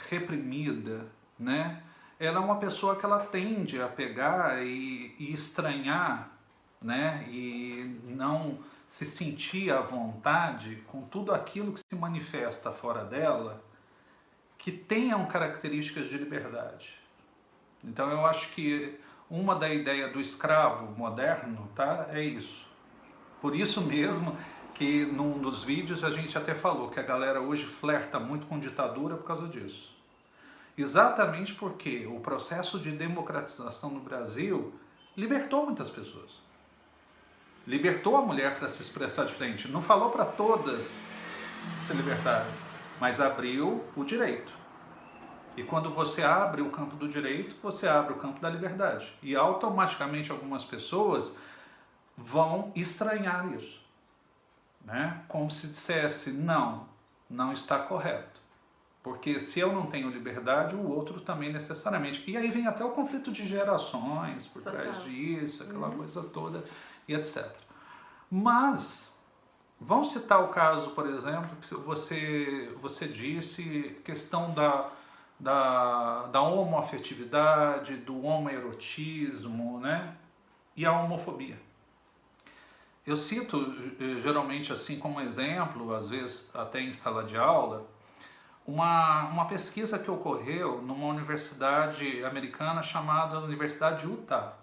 reprimida, 0.09 1.05
né? 1.37 1.83
Ela 2.17 2.37
é 2.37 2.39
uma 2.39 2.57
pessoa 2.57 2.95
que 2.95 3.05
ela 3.05 3.19
tende 3.25 3.81
a 3.81 3.87
pegar 3.87 4.61
e, 4.63 5.15
e 5.19 5.33
estranhar 5.33 6.38
né? 6.81 7.25
E 7.29 8.00
não 8.05 8.59
se 8.88 9.05
sentir 9.05 9.71
à 9.71 9.81
vontade 9.81 10.77
com 10.88 11.01
tudo 11.01 11.33
aquilo 11.33 11.74
que 11.74 11.79
se 11.79 11.95
manifesta 11.95 12.71
fora 12.71 13.03
dela 13.03 13.63
que 14.57 14.71
tenham 14.71 15.25
características 15.25 16.09
de 16.09 16.17
liberdade. 16.17 16.93
Então 17.83 18.09
eu 18.09 18.25
acho 18.25 18.50
que 18.50 19.00
uma 19.29 19.55
da 19.55 19.69
ideia 19.69 20.09
do 20.09 20.19
escravo 20.19 20.91
moderno, 20.98 21.69
tá, 21.75 22.07
é 22.12 22.21
isso. 22.24 22.67
Por 23.41 23.55
isso 23.55 23.79
mesmo 23.81 24.36
que 24.74 25.05
num 25.05 25.39
dos 25.39 25.63
vídeos 25.63 26.03
a 26.03 26.09
gente 26.09 26.38
até 26.38 26.55
falou 26.55 26.89
que 26.89 27.00
a 27.00 27.03
galera 27.03 27.39
hoje 27.39 27.65
flerta 27.65 28.19
muito 28.19 28.48
com 28.48 28.59
ditadura 28.59 29.15
por 29.15 29.25
causa 29.25 29.48
disso. 29.48 29.95
Exatamente 30.77 31.53
porque 31.53 32.07
o 32.07 32.19
processo 32.19 32.79
de 32.79 32.91
democratização 32.91 33.91
no 33.91 34.00
Brasil 34.00 34.74
libertou 35.15 35.65
muitas 35.65 35.89
pessoas. 35.89 36.49
Libertou 37.69 38.17
a 38.17 38.21
mulher 38.23 38.57
para 38.57 38.67
se 38.67 38.81
expressar 38.81 39.27
diferente. 39.27 39.67
Não 39.67 39.79
falou 39.79 40.09
para 40.09 40.25
todas 40.25 40.97
se 41.77 41.93
libertarem, 41.93 42.51
mas 42.99 43.21
abriu 43.21 43.85
o 43.95 44.03
direito. 44.03 44.51
E 45.55 45.61
quando 45.61 45.91
você 45.91 46.23
abre 46.23 46.63
o 46.63 46.71
campo 46.71 46.95
do 46.95 47.07
direito, 47.07 47.55
você 47.61 47.88
abre 47.88 48.13
o 48.13 48.15
campo 48.15 48.39
da 48.39 48.49
liberdade. 48.49 49.13
E 49.21 49.35
automaticamente 49.35 50.31
algumas 50.31 50.63
pessoas 50.63 51.31
vão 52.17 52.71
estranhar 52.75 53.47
isso. 53.53 53.79
Né? 54.83 55.21
Como 55.27 55.51
se 55.51 55.67
dissesse, 55.67 56.31
não, 56.31 56.88
não 57.29 57.53
está 57.53 57.77
correto. 57.77 58.41
Porque 59.03 59.39
se 59.39 59.59
eu 59.59 59.71
não 59.71 59.85
tenho 59.85 60.09
liberdade, 60.09 60.75
o 60.75 60.89
outro 60.89 61.21
também 61.21 61.53
necessariamente. 61.53 62.23
E 62.27 62.35
aí 62.35 62.49
vem 62.49 62.65
até 62.65 62.83
o 62.83 62.89
conflito 62.89 63.31
de 63.31 63.45
gerações 63.45 64.47
por 64.47 64.63
Total. 64.63 64.81
trás 64.81 65.03
disso, 65.03 65.61
aquela 65.61 65.89
uhum. 65.89 65.97
coisa 65.97 66.23
toda 66.23 66.63
e 67.09 67.15
etc. 67.15 67.45
Mas 68.31 69.11
vamos 69.81 70.11
citar 70.11 70.41
o 70.43 70.49
caso, 70.49 70.91
por 70.91 71.07
exemplo, 71.09 71.49
que 71.61 71.75
você 71.75 72.73
você 72.81 73.07
disse 73.07 73.99
questão 74.05 74.53
da 74.53 74.91
da, 75.39 76.23
da 76.27 76.41
homoafetividade, 76.41 77.95
do 77.95 78.25
homoerotismo, 78.25 79.79
né? 79.79 80.15
E 80.75 80.85
a 80.85 80.91
homofobia. 80.91 81.57
Eu 83.07 83.15
cito 83.15 83.57
eh, 83.99 84.21
geralmente 84.21 84.73
assim 84.73 84.99
como 84.99 85.21
exemplo, 85.21 85.95
às 85.95 86.09
vezes 86.09 86.51
até 86.53 86.81
em 86.81 86.93
sala 86.93 87.23
de 87.23 87.37
aula, 87.37 87.87
uma, 88.67 89.29
uma 89.29 89.45
pesquisa 89.45 89.97
que 89.97 90.11
ocorreu 90.11 90.81
numa 90.81 91.07
universidade 91.07 92.23
americana 92.23 92.83
chamada 92.83 93.39
Universidade 93.39 94.01
de 94.01 94.11
Utah. 94.11 94.58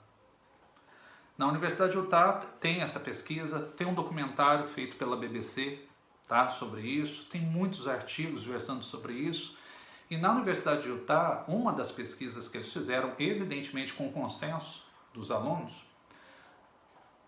Na 1.36 1.46
Universidade 1.46 1.92
de 1.92 1.98
Utah 1.98 2.40
tem 2.60 2.80
essa 2.80 2.98
pesquisa, 2.98 3.60
tem 3.60 3.86
um 3.86 3.92
documentário 3.92 4.68
feito 4.68 4.96
pela 4.96 5.16
BBC 5.16 5.78
tá, 6.26 6.48
sobre 6.48 6.80
isso, 6.80 7.26
tem 7.26 7.40
muitos 7.40 7.86
artigos 7.86 8.44
versando 8.44 8.82
sobre 8.82 9.12
isso. 9.12 9.56
E 10.10 10.16
na 10.16 10.32
Universidade 10.32 10.82
de 10.82 10.88
Utah, 10.88 11.44
uma 11.46 11.72
das 11.72 11.90
pesquisas 11.90 12.48
que 12.48 12.56
eles 12.56 12.72
fizeram, 12.72 13.12
evidentemente 13.18 13.92
com 13.92 14.10
consenso 14.10 14.82
dos 15.12 15.30
alunos, 15.30 15.72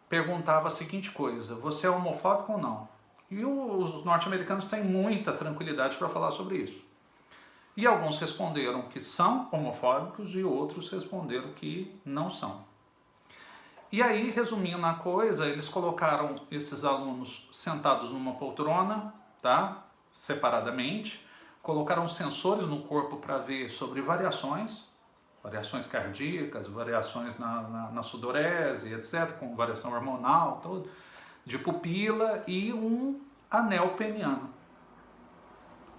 perguntava 0.08 0.68
a 0.68 0.70
seguinte 0.70 1.10
coisa: 1.10 1.54
você 1.54 1.86
é 1.86 1.90
homofóbico 1.90 2.52
ou 2.52 2.58
não? 2.58 2.88
E 3.30 3.44
os 3.44 4.04
norte-americanos 4.06 4.64
têm 4.64 4.82
muita 4.82 5.34
tranquilidade 5.34 5.96
para 5.96 6.08
falar 6.08 6.30
sobre 6.30 6.56
isso. 6.56 6.82
E 7.76 7.86
alguns 7.86 8.18
responderam 8.18 8.82
que 8.82 9.00
são 9.00 9.48
homofóbicos 9.52 10.34
e 10.34 10.42
outros 10.42 10.88
responderam 10.90 11.52
que 11.52 11.94
não 12.04 12.30
são. 12.30 12.64
E 13.90 14.02
aí, 14.02 14.30
resumindo 14.30 14.84
a 14.84 14.94
coisa, 14.94 15.46
eles 15.46 15.68
colocaram 15.68 16.36
esses 16.50 16.84
alunos 16.84 17.48
sentados 17.50 18.10
numa 18.10 18.34
poltrona, 18.34 19.14
tá? 19.40 19.84
Separadamente, 20.12 21.24
colocaram 21.62 22.06
sensores 22.06 22.66
no 22.66 22.82
corpo 22.82 23.16
para 23.16 23.38
ver 23.38 23.70
sobre 23.70 24.02
variações, 24.02 24.86
variações 25.42 25.86
cardíacas, 25.86 26.66
variações 26.66 27.38
na, 27.38 27.62
na, 27.62 27.90
na 27.90 28.02
sudorese, 28.02 28.92
etc., 28.92 29.38
com 29.38 29.56
variação 29.56 29.92
hormonal, 29.94 30.60
tudo, 30.62 30.90
de 31.46 31.58
pupila 31.58 32.44
e 32.46 32.70
um 32.74 33.18
anel 33.50 33.94
peniano, 33.94 34.50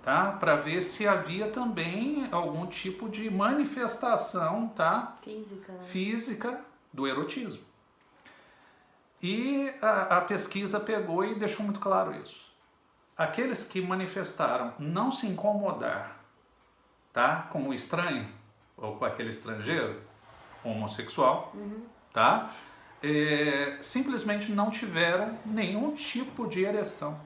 tá? 0.03 0.33
Para 0.33 0.57
ver 0.57 0.83
se 0.83 1.07
havia 1.07 1.49
também 1.49 2.29
algum 2.31 2.67
tipo 2.67 3.09
de 3.09 3.31
manifestação, 3.31 4.67
tá? 4.75 5.17
Física. 5.23 5.71
Né? 5.71 5.83
Física 5.85 6.61
do 6.93 7.07
erotismo. 7.07 7.68
E 9.21 9.73
a, 9.81 10.17
a 10.17 10.21
pesquisa 10.21 10.79
pegou 10.79 11.25
e 11.25 11.35
deixou 11.35 11.65
muito 11.65 11.79
claro 11.79 12.15
isso 12.15 12.49
aqueles 13.19 13.65
que 13.65 13.81
manifestaram 13.81 14.73
não 14.79 15.11
se 15.11 15.27
incomodar 15.27 16.23
tá, 17.11 17.49
com 17.51 17.67
o 17.67 17.73
estranho 17.73 18.29
ou 18.77 18.95
com 18.95 19.03
aquele 19.03 19.31
estrangeiro 19.31 20.01
homossexual, 20.63 21.51
uhum. 21.53 21.83
tá, 22.13 22.49
é, 23.03 23.77
simplesmente 23.81 24.53
não 24.53 24.71
tiveram 24.71 25.37
nenhum 25.45 25.93
tipo 25.95 26.47
de 26.47 26.63
ereção. 26.63 27.19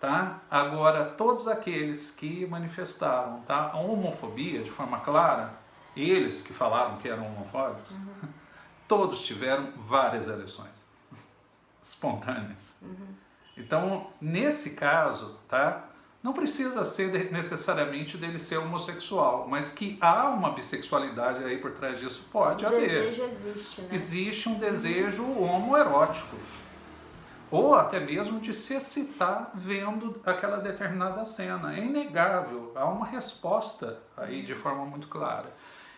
Tá? 0.00 0.40
Agora, 0.50 1.04
todos 1.04 1.46
aqueles 1.46 2.10
que 2.10 2.44
manifestaram 2.46 3.40
tá, 3.42 3.70
a 3.70 3.76
homofobia 3.76 4.64
de 4.64 4.70
forma 4.70 4.98
clara, 5.00 5.54
eles 5.96 6.42
que 6.42 6.52
falaram 6.52 6.96
que 6.96 7.08
eram 7.08 7.24
homofóbicos, 7.26 7.92
uhum. 7.92 8.28
todos 8.88 9.24
tiveram 9.24 9.70
várias 9.86 10.28
ereções 10.28 10.74
espontâneas. 11.82 12.72
Uhum. 12.82 13.14
Então, 13.56 14.08
nesse 14.20 14.70
caso, 14.70 15.38
tá? 15.48 15.84
Não 16.22 16.32
precisa 16.32 16.86
ser 16.86 17.30
necessariamente 17.30 18.16
dele 18.16 18.38
ser 18.38 18.56
homossexual, 18.56 19.46
mas 19.46 19.70
que 19.70 19.98
há 20.00 20.30
uma 20.30 20.52
bissexualidade 20.52 21.44
aí 21.44 21.58
por 21.58 21.72
trás 21.72 22.00
disso, 22.00 22.26
pode 22.32 22.64
o 22.64 22.68
haver. 22.68 22.78
O 22.78 22.86
desejo 22.86 23.22
existe, 23.22 23.80
né? 23.82 23.88
Existe 23.92 24.48
um 24.48 24.58
desejo 24.58 25.22
homoerótico. 25.22 26.34
Ou 27.50 27.74
até 27.74 28.00
mesmo 28.00 28.40
de 28.40 28.54
se 28.54 28.74
excitar 28.74 29.50
vendo 29.54 30.18
aquela 30.24 30.56
determinada 30.56 31.26
cena. 31.26 31.76
É 31.76 31.84
inegável, 31.84 32.72
há 32.74 32.86
uma 32.86 33.04
resposta 33.04 34.00
aí 34.16 34.42
de 34.42 34.54
forma 34.54 34.86
muito 34.86 35.08
clara. 35.08 35.52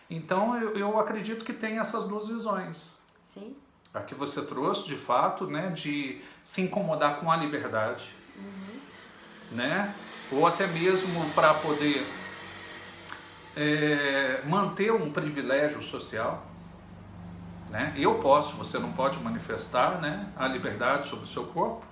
Então 0.09 0.57
eu, 0.59 0.77
eu 0.77 0.99
acredito 0.99 1.43
que 1.43 1.53
tem 1.53 1.79
essas 1.79 2.03
duas 2.05 2.27
visões. 2.27 2.95
Sim 3.21 3.55
a 3.97 4.01
que 4.01 4.15
você 4.15 4.41
trouxe, 4.41 4.85
de 4.85 4.95
fato, 4.95 5.47
né, 5.47 5.69
de 5.69 6.21
se 6.43 6.61
incomodar 6.61 7.19
com 7.19 7.31
a 7.31 7.35
liberdade, 7.35 8.09
uhum. 8.35 8.79
né, 9.51 9.93
ou 10.31 10.45
até 10.45 10.67
mesmo 10.67 11.29
para 11.31 11.53
poder 11.55 12.05
é, 13.55 14.41
manter 14.45 14.91
um 14.91 15.11
privilégio 15.11 15.81
social. 15.83 16.45
Né? 17.69 17.93
Eu 17.97 18.15
posso, 18.19 18.55
você 18.55 18.79
não 18.79 18.93
pode 18.93 19.19
manifestar 19.19 19.99
né, 19.99 20.31
a 20.35 20.47
liberdade 20.47 21.07
sobre 21.07 21.25
o 21.25 21.27
seu 21.27 21.45
corpo, 21.45 21.85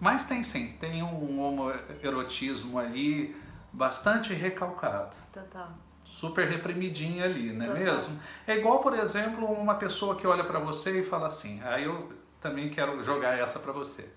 mas 0.00 0.24
tem 0.26 0.42
sim, 0.44 0.76
tem 0.80 1.02
um 1.02 1.40
homoerotismo 1.40 2.78
aí 2.78 3.34
bastante 3.72 4.34
recalcado. 4.34 5.14
Total 5.32 5.70
super 6.12 6.46
reprimidinha 6.46 7.24
ali, 7.24 7.52
não 7.52 7.64
é 7.64 7.68
Total. 7.68 7.82
mesmo? 7.82 8.20
É 8.46 8.56
igual, 8.56 8.80
por 8.80 8.94
exemplo, 8.94 9.46
uma 9.46 9.74
pessoa 9.76 10.14
que 10.14 10.26
olha 10.26 10.44
para 10.44 10.58
você 10.58 11.00
e 11.00 11.04
fala 11.04 11.26
assim, 11.26 11.60
aí 11.62 11.84
eu 11.84 12.12
também 12.40 12.68
quero 12.68 13.02
jogar 13.02 13.38
essa 13.38 13.58
para 13.58 13.72
você. 13.72 14.08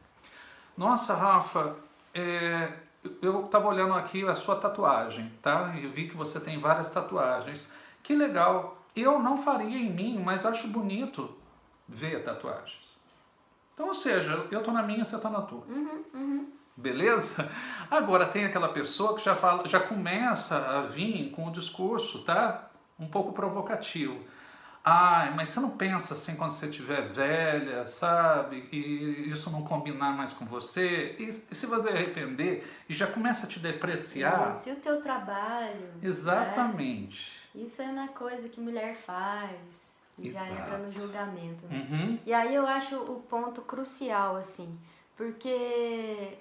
Nossa, 0.78 1.16
Rafa, 1.16 1.75
é, 2.14 2.74
eu 3.22 3.46
estava 3.46 3.68
olhando 3.68 3.94
aqui 3.94 4.28
a 4.28 4.36
sua 4.36 4.58
tatuagem, 4.58 5.32
tá? 5.42 5.74
E 5.78 5.88
vi 5.88 6.10
que 6.10 6.18
você 6.18 6.40
tem 6.40 6.60
várias 6.60 6.90
tatuagens. 6.90 7.68
Que 8.04 8.14
legal. 8.14 8.78
Eu 8.96 9.20
não 9.20 9.38
faria 9.38 9.78
em 9.78 9.92
mim, 9.92 10.22
mas 10.24 10.46
acho 10.46 10.68
bonito 10.68 11.34
ver 11.88 12.24
tatuagens. 12.24 12.86
Então, 13.74 13.88
ou 13.88 13.96
seja, 13.96 14.46
eu 14.52 14.64
tô 14.64 14.72
na 14.72 14.84
minha, 14.84 15.04
você 15.04 15.18
tá 15.18 15.30
na 15.30 15.42
tua. 15.42 15.64
Uhum, 15.68 16.04
uhum. 16.14 16.52
Beleza? 16.75 17.50
Agora 17.89 18.27
tem 18.27 18.46
aquela 18.46 18.70
pessoa 18.70 19.15
que 19.15 19.24
já 19.24 19.36
fala, 19.36 19.67
já 19.67 19.79
começa 19.79 20.58
a 20.58 20.82
vir 20.82 21.32
com 21.32 21.48
o 21.48 21.51
discurso, 21.51 22.24
tá? 22.24 22.70
Um 23.00 23.08
pouco 23.08 23.32
provocativo. 23.34 24.20
Ai, 24.88 25.34
mas 25.34 25.50
você 25.50 25.60
não 25.60 25.72
pensa 25.72 26.13
assim 26.13 26.36
quando 26.36 26.51
você 26.51 26.67
estiver 26.67 27.12
velha, 27.12 27.88
sabe? 27.88 28.70
E 28.72 29.32
isso 29.32 29.50
não 29.50 29.63
combinar 29.63 30.15
mais 30.15 30.32
com 30.32 30.46
você? 30.46 31.15
E, 31.17 31.29
e 31.29 31.55
se 31.55 31.65
você 31.65 31.89
arrepender 31.89 32.72
e 32.88 32.94
já 32.94 33.08
começa 33.08 33.48
a 33.48 33.50
te 33.50 33.60
depreciar? 33.60 34.51
Isso, 34.51 34.70
e 34.70 34.74
o 34.74 34.75
teu 34.75 35.01
trabalho? 35.01 35.74
Né? 35.74 36.00
Exatamente. 36.03 37.32
Né? 37.55 37.63
Isso 37.63 37.82
é 37.82 37.86
uma 37.86 38.10
coisa 38.10 38.48
que 38.48 38.62
mulher 38.62 38.96
faz. 38.96 39.96
E 40.20 40.29
já 40.29 40.48
entra 40.48 40.77
no 40.77 40.91
julgamento. 40.91 41.65
Né? 41.65 41.88
Uhum. 41.89 42.20
E 42.24 42.32
aí 42.32 42.53
eu 42.53 42.67
acho 42.67 42.96
o 42.96 43.22
ponto 43.22 43.63
crucial, 43.63 44.36
assim, 44.36 44.79
porque 45.17 46.38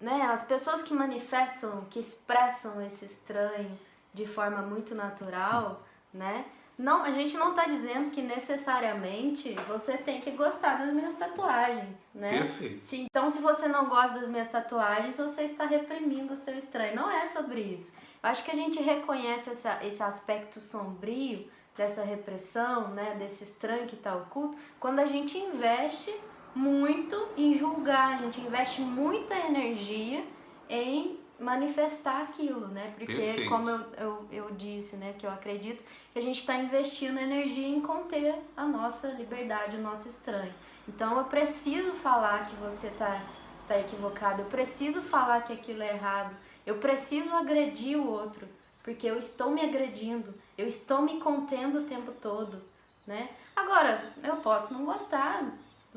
né, 0.00 0.22
as 0.22 0.42
pessoas 0.44 0.82
que 0.82 0.92
manifestam, 0.94 1.84
que 1.90 1.98
expressam 1.98 2.84
esse 2.84 3.04
estranho 3.06 3.78
de 4.12 4.26
forma 4.26 4.62
muito 4.62 4.94
natural, 4.94 5.82
né, 6.12 6.44
Não, 6.78 7.02
a 7.02 7.10
gente 7.10 7.34
não 7.38 7.50
está 7.50 7.64
dizendo 7.64 8.10
que 8.10 8.20
necessariamente 8.20 9.54
você 9.66 9.96
tem 9.96 10.20
que 10.20 10.30
gostar 10.32 10.76
das 10.76 10.92
minhas 10.92 11.16
tatuagens, 11.16 12.06
né? 12.14 12.42
Perfeito. 12.42 12.84
Se, 12.84 13.00
então, 13.00 13.30
se 13.30 13.40
você 13.40 13.66
não 13.66 13.88
gosta 13.88 14.18
das 14.18 14.28
minhas 14.28 14.48
tatuagens, 14.48 15.16
você 15.16 15.42
está 15.44 15.64
reprimindo 15.64 16.34
o 16.34 16.36
seu 16.36 16.56
estranho. 16.58 16.94
Não 16.94 17.10
é 17.10 17.24
sobre 17.26 17.62
isso. 17.62 17.96
Eu 18.22 18.28
acho 18.28 18.44
que 18.44 18.50
a 18.50 18.54
gente 18.54 18.78
reconhece 18.82 19.48
essa, 19.50 19.82
esse 19.82 20.02
aspecto 20.02 20.60
sombrio 20.60 21.48
dessa 21.74 22.02
repressão, 22.02 22.88
né, 22.88 23.16
desse 23.18 23.44
estranho 23.44 23.86
que 23.86 23.96
está 23.96 24.14
oculto, 24.14 24.58
quando 24.78 24.98
a 24.98 25.06
gente 25.06 25.38
investe 25.38 26.14
muito 26.56 27.28
em 27.36 27.56
julgar, 27.58 28.14
a 28.14 28.22
gente 28.22 28.40
investe 28.40 28.80
muita 28.80 29.34
energia 29.34 30.24
em 30.70 31.20
manifestar 31.38 32.22
aquilo, 32.22 32.66
né? 32.68 32.94
Porque, 32.96 33.14
Perfeito. 33.14 33.50
como 33.50 33.68
eu, 33.68 33.80
eu, 33.98 34.28
eu 34.32 34.50
disse, 34.52 34.96
né, 34.96 35.14
que 35.18 35.26
eu 35.26 35.30
acredito 35.30 35.84
que 36.12 36.18
a 36.18 36.22
gente 36.22 36.40
está 36.40 36.56
investindo 36.56 37.18
energia 37.18 37.68
em 37.68 37.82
conter 37.82 38.34
a 38.56 38.64
nossa 38.64 39.08
liberdade, 39.08 39.76
o 39.76 39.82
nosso 39.82 40.08
estranho. 40.08 40.52
Então, 40.88 41.18
eu 41.18 41.24
preciso 41.24 41.92
falar 41.96 42.46
que 42.46 42.56
você 42.56 42.86
está 42.86 43.22
tá 43.68 43.78
equivocado, 43.78 44.40
eu 44.40 44.46
preciso 44.46 45.02
falar 45.02 45.42
que 45.42 45.52
aquilo 45.52 45.82
é 45.82 45.90
errado, 45.90 46.34
eu 46.64 46.78
preciso 46.78 47.34
agredir 47.34 47.98
o 47.98 48.08
outro, 48.08 48.48
porque 48.82 49.06
eu 49.06 49.18
estou 49.18 49.50
me 49.50 49.60
agredindo, 49.60 50.32
eu 50.56 50.66
estou 50.66 51.02
me 51.02 51.20
contendo 51.20 51.80
o 51.80 51.84
tempo 51.84 52.12
todo, 52.12 52.62
né? 53.06 53.28
Agora, 53.54 54.10
eu 54.22 54.36
posso 54.36 54.72
não 54.72 54.86
gostar 54.86 55.44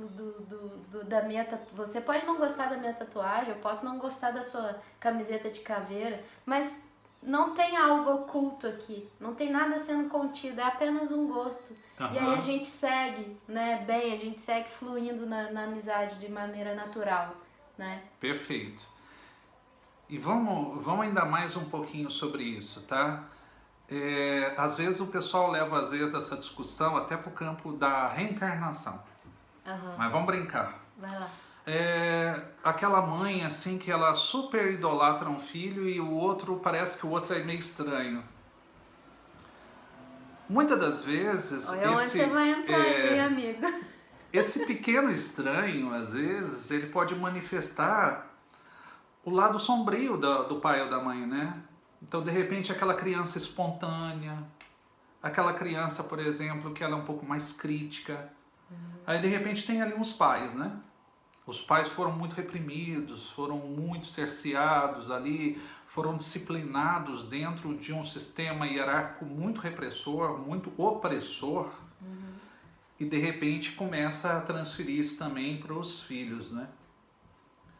do, 0.08 0.42
do, 0.42 0.70
do, 0.92 1.04
da 1.04 1.24
minha 1.24 1.46
você 1.74 2.00
pode 2.00 2.26
não 2.26 2.38
gostar 2.38 2.68
da 2.70 2.78
minha 2.78 2.94
tatuagem, 2.94 3.54
eu 3.54 3.60
posso 3.60 3.84
não 3.84 3.98
gostar 3.98 4.32
da 4.32 4.44
sua 4.44 4.80
camiseta 5.00 5.50
de 5.50 5.60
caveira, 5.62 6.24
mas 6.46 6.82
não 7.22 7.54
tem 7.54 7.76
algo 7.76 8.12
oculto 8.12 8.68
aqui, 8.68 9.10
não 9.20 9.36
tem 9.36 9.52
nada 9.52 9.78
sendo 9.80 10.10
contido, 10.10 10.62
é 10.62 10.64
apenas 10.64 11.12
um 11.12 11.28
gosto. 11.28 11.76
Uhum. 12.00 12.14
E 12.14 12.18
aí 12.18 12.34
a 12.34 12.42
gente 12.42 12.68
segue, 12.68 13.38
né, 13.48 13.84
bem, 13.86 14.14
a 14.14 14.18
gente 14.18 14.40
segue 14.40 14.70
fluindo 14.70 15.26
na, 15.26 15.52
na 15.52 15.64
amizade 15.66 16.18
de 16.20 16.32
maneira 16.32 16.74
natural, 16.74 17.36
né? 17.78 18.02
Perfeito. 18.20 18.82
E 20.08 20.18
vamos, 20.18 20.84
vamos 20.84 21.06
ainda 21.06 21.26
mais 21.26 21.56
um 21.56 21.66
pouquinho 21.70 22.10
sobre 22.10 22.44
isso, 22.44 22.82
tá? 22.84 23.26
É, 23.92 24.54
às 24.56 24.76
vezes 24.76 25.00
o 25.00 25.08
pessoal 25.08 25.50
leva 25.50 25.80
às 25.80 25.90
vezes 25.90 26.14
essa 26.14 26.38
discussão 26.38 26.96
até 26.96 27.18
para 27.18 27.30
o 27.30 27.34
campo 27.34 27.74
da 27.74 28.08
reencarnação. 28.08 29.02
Uhum. 29.66 29.96
Mas 29.98 30.12
vamos 30.12 30.28
brincar. 30.28 30.80
Vai 30.98 31.20
lá. 31.20 31.30
É, 31.66 32.42
aquela 32.64 33.02
mãe 33.02 33.44
assim 33.44 33.78
que 33.78 33.92
ela 33.92 34.16
super 34.16 34.72
idolatra 34.72 35.30
um 35.30 35.40
filho 35.40 35.88
e 35.88 36.00
o 36.00 36.12
outro 36.12 36.60
parece 36.64 36.98
que 36.98 37.06
o 37.06 37.12
outro 37.12 37.36
é 37.36 37.44
meio 37.44 37.60
estranho. 37.60 38.24
Muitas 40.50 40.80
das 40.80 41.04
vezes 41.04 41.70
Olha 41.70 41.92
onde 41.92 42.10
você 42.10 42.26
vai 42.26 42.50
entrar, 42.50 42.80
é, 42.80 43.14
hein, 43.14 43.20
amigo? 43.20 43.68
Esse 44.34 44.66
pequeno 44.66 45.12
estranho, 45.12 45.94
às 45.94 46.12
vezes, 46.12 46.70
ele 46.72 46.88
pode 46.88 47.16
manifestar 47.16 48.28
o 49.24 49.30
lado 49.32 49.60
sombrio 49.60 50.18
do, 50.18 50.44
do 50.44 50.60
pai 50.60 50.82
ou 50.82 50.90
da 50.90 51.00
mãe, 51.00 51.26
né? 51.26 51.62
Então, 52.02 52.24
de 52.24 52.32
repente, 52.32 52.72
aquela 52.72 52.94
criança 52.94 53.38
espontânea, 53.38 54.38
aquela 55.22 55.54
criança, 55.54 56.04
por 56.04 56.20
exemplo, 56.20 56.74
que 56.74 56.84
ela 56.84 56.96
é 56.96 57.00
um 57.00 57.06
pouco 57.06 57.26
mais 57.26 57.52
crítica. 57.52 58.32
Aí, 59.06 59.22
de 59.22 59.28
repente, 59.28 59.66
tem 59.66 59.82
ali 59.82 59.94
uns 59.94 60.14
pais, 60.14 60.54
né? 60.54 60.78
Os 61.46 61.62
pais 61.62 61.88
foram 61.90 62.12
muito 62.12 62.36
reprimidos, 62.36 63.32
foram 63.32 63.58
muito 63.58 64.06
cerceados 64.06 65.10
ali, 65.10 65.60
foram 65.88 66.16
disciplinados 66.16 67.28
dentro 67.28 67.76
de 67.76 67.92
um 67.92 68.06
sistema 68.06 68.68
hierárquico 68.68 69.26
muito 69.26 69.60
repressor, 69.60 70.38
muito 70.38 70.72
opressor. 70.78 71.72
Uhum. 72.02 72.34
E, 73.00 73.06
de 73.06 73.18
repente, 73.18 73.72
começa 73.72 74.38
a 74.38 74.42
transferir 74.42 75.00
isso 75.00 75.18
também 75.18 75.58
para 75.58 75.74
os 75.74 76.04
filhos, 76.04 76.52
né? 76.52 76.68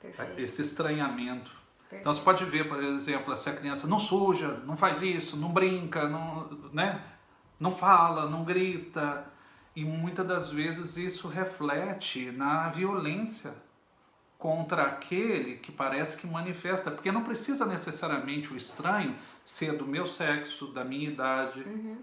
Perfeito. 0.02 0.40
Esse 0.40 0.62
estranhamento. 0.62 1.52
Perfeito. 1.82 2.02
Então 2.02 2.14
você 2.14 2.22
pode 2.22 2.46
ver, 2.46 2.68
por 2.68 2.82
exemplo, 2.82 3.36
se 3.36 3.50
a 3.50 3.54
criança 3.54 3.86
não 3.86 4.00
suja, 4.00 4.62
não 4.66 4.78
faz 4.78 5.02
isso, 5.02 5.36
não 5.36 5.52
brinca, 5.52 6.08
não, 6.08 6.50
né? 6.72 7.04
não 7.60 7.76
fala, 7.76 8.30
não 8.30 8.44
grita. 8.44 9.26
E 9.80 9.86
muitas 9.86 10.28
das 10.28 10.52
vezes 10.52 10.98
isso 10.98 11.30
reflete 11.30 12.32
na 12.32 12.68
violência 12.68 13.54
contra 14.38 14.84
aquele 14.84 15.56
que 15.56 15.72
parece 15.72 16.18
que 16.18 16.28
manifesta, 16.28 16.92
porque 16.92 17.10
não 17.10 17.24
precisa 17.24 17.66
necessariamente 17.66 18.52
o 18.52 18.58
estranho 18.58 19.16
ser 19.46 19.78
do 19.78 19.88
meu 19.88 20.06
sexo, 20.06 20.68
da 20.74 20.84
minha 20.84 21.10
idade. 21.10 21.62
Uhum. 21.62 21.98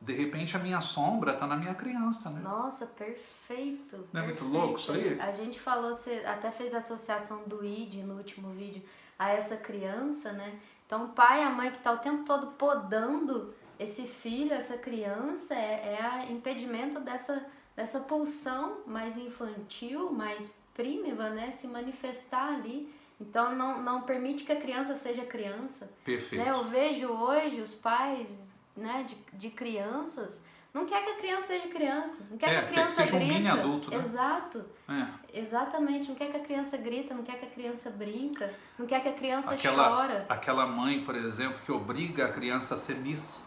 De 0.00 0.12
repente 0.12 0.56
a 0.56 0.60
minha 0.60 0.80
sombra 0.80 1.32
está 1.32 1.48
na 1.48 1.56
minha 1.56 1.74
criança, 1.74 2.30
né? 2.30 2.42
Nossa, 2.44 2.86
perfeito. 2.86 4.06
Não 4.12 4.20
é 4.20 4.26
perfeito. 4.26 4.44
muito 4.44 4.44
louco 4.44 4.78
isso 4.78 4.92
aí? 4.92 5.18
A 5.20 5.32
gente 5.32 5.58
falou, 5.58 5.96
você 5.96 6.22
até 6.24 6.52
fez 6.52 6.72
a 6.74 6.78
associação 6.78 7.42
do 7.48 7.64
ID 7.64 8.04
no 8.04 8.18
último 8.18 8.50
vídeo 8.50 8.84
a 9.18 9.30
essa 9.30 9.56
criança, 9.56 10.30
né? 10.30 10.60
Então 10.86 11.06
o 11.06 11.08
pai 11.08 11.40
e 11.40 11.44
a 11.44 11.50
mãe 11.50 11.72
que 11.72 11.78
está 11.78 11.90
o 11.90 11.98
tempo 11.98 12.24
todo 12.24 12.52
podando 12.52 13.52
esse 13.78 14.02
filho, 14.06 14.52
essa 14.52 14.76
criança, 14.78 15.54
é, 15.54 15.96
é 15.98 16.02
a 16.04 16.24
impedimento 16.30 17.00
dessa, 17.00 17.44
dessa 17.74 18.00
pulsão 18.00 18.78
mais 18.86 19.16
infantil, 19.16 20.10
mais 20.12 20.52
primiva, 20.74 21.30
né? 21.30 21.50
Se 21.50 21.66
manifestar 21.66 22.54
ali. 22.54 22.92
Então 23.20 23.54
não, 23.54 23.82
não 23.82 24.02
permite 24.02 24.44
que 24.44 24.52
a 24.52 24.60
criança 24.60 24.94
seja 24.94 25.24
criança. 25.24 25.90
Perfeito. 26.04 26.42
Né? 26.44 26.50
Eu 26.50 26.64
vejo 26.64 27.08
hoje 27.08 27.60
os 27.60 27.74
pais 27.74 28.50
né, 28.76 29.04
de, 29.08 29.16
de 29.38 29.50
crianças 29.50 30.38
não 30.76 30.84
quer 30.84 31.02
que 31.06 31.10
a 31.12 31.16
criança 31.16 31.46
seja 31.46 31.68
criança, 31.68 32.26
não 32.30 32.36
quer 32.36 32.50
É, 32.50 32.50
que 32.50 32.56
a 32.58 32.68
criança 32.68 33.02
que 33.02 33.08
seja 33.08 33.16
um 33.16 33.18
grita. 33.18 33.34
mini 33.34 33.48
adulto, 33.48 33.90
né? 33.90 33.96
Exato, 33.96 34.62
É. 34.86 35.40
exatamente. 35.40 36.08
Não 36.10 36.14
quer 36.14 36.30
que 36.30 36.36
a 36.36 36.40
criança 36.40 36.76
grita, 36.76 37.14
não 37.14 37.22
quer 37.22 37.38
que 37.38 37.46
a 37.46 37.48
criança 37.48 37.88
brinca, 37.88 38.52
não 38.78 38.84
quer 38.86 39.00
que 39.00 39.08
a 39.08 39.14
criança 39.14 39.54
Aquela, 39.54 39.88
chora. 39.88 40.26
aquela 40.28 40.66
mãe, 40.66 41.02
por 41.02 41.16
exemplo, 41.16 41.58
que 41.64 41.72
obriga 41.72 42.26
a 42.26 42.28
criança 42.30 42.74
a 42.74 42.76
ser 42.76 42.96
miss, 42.96 43.42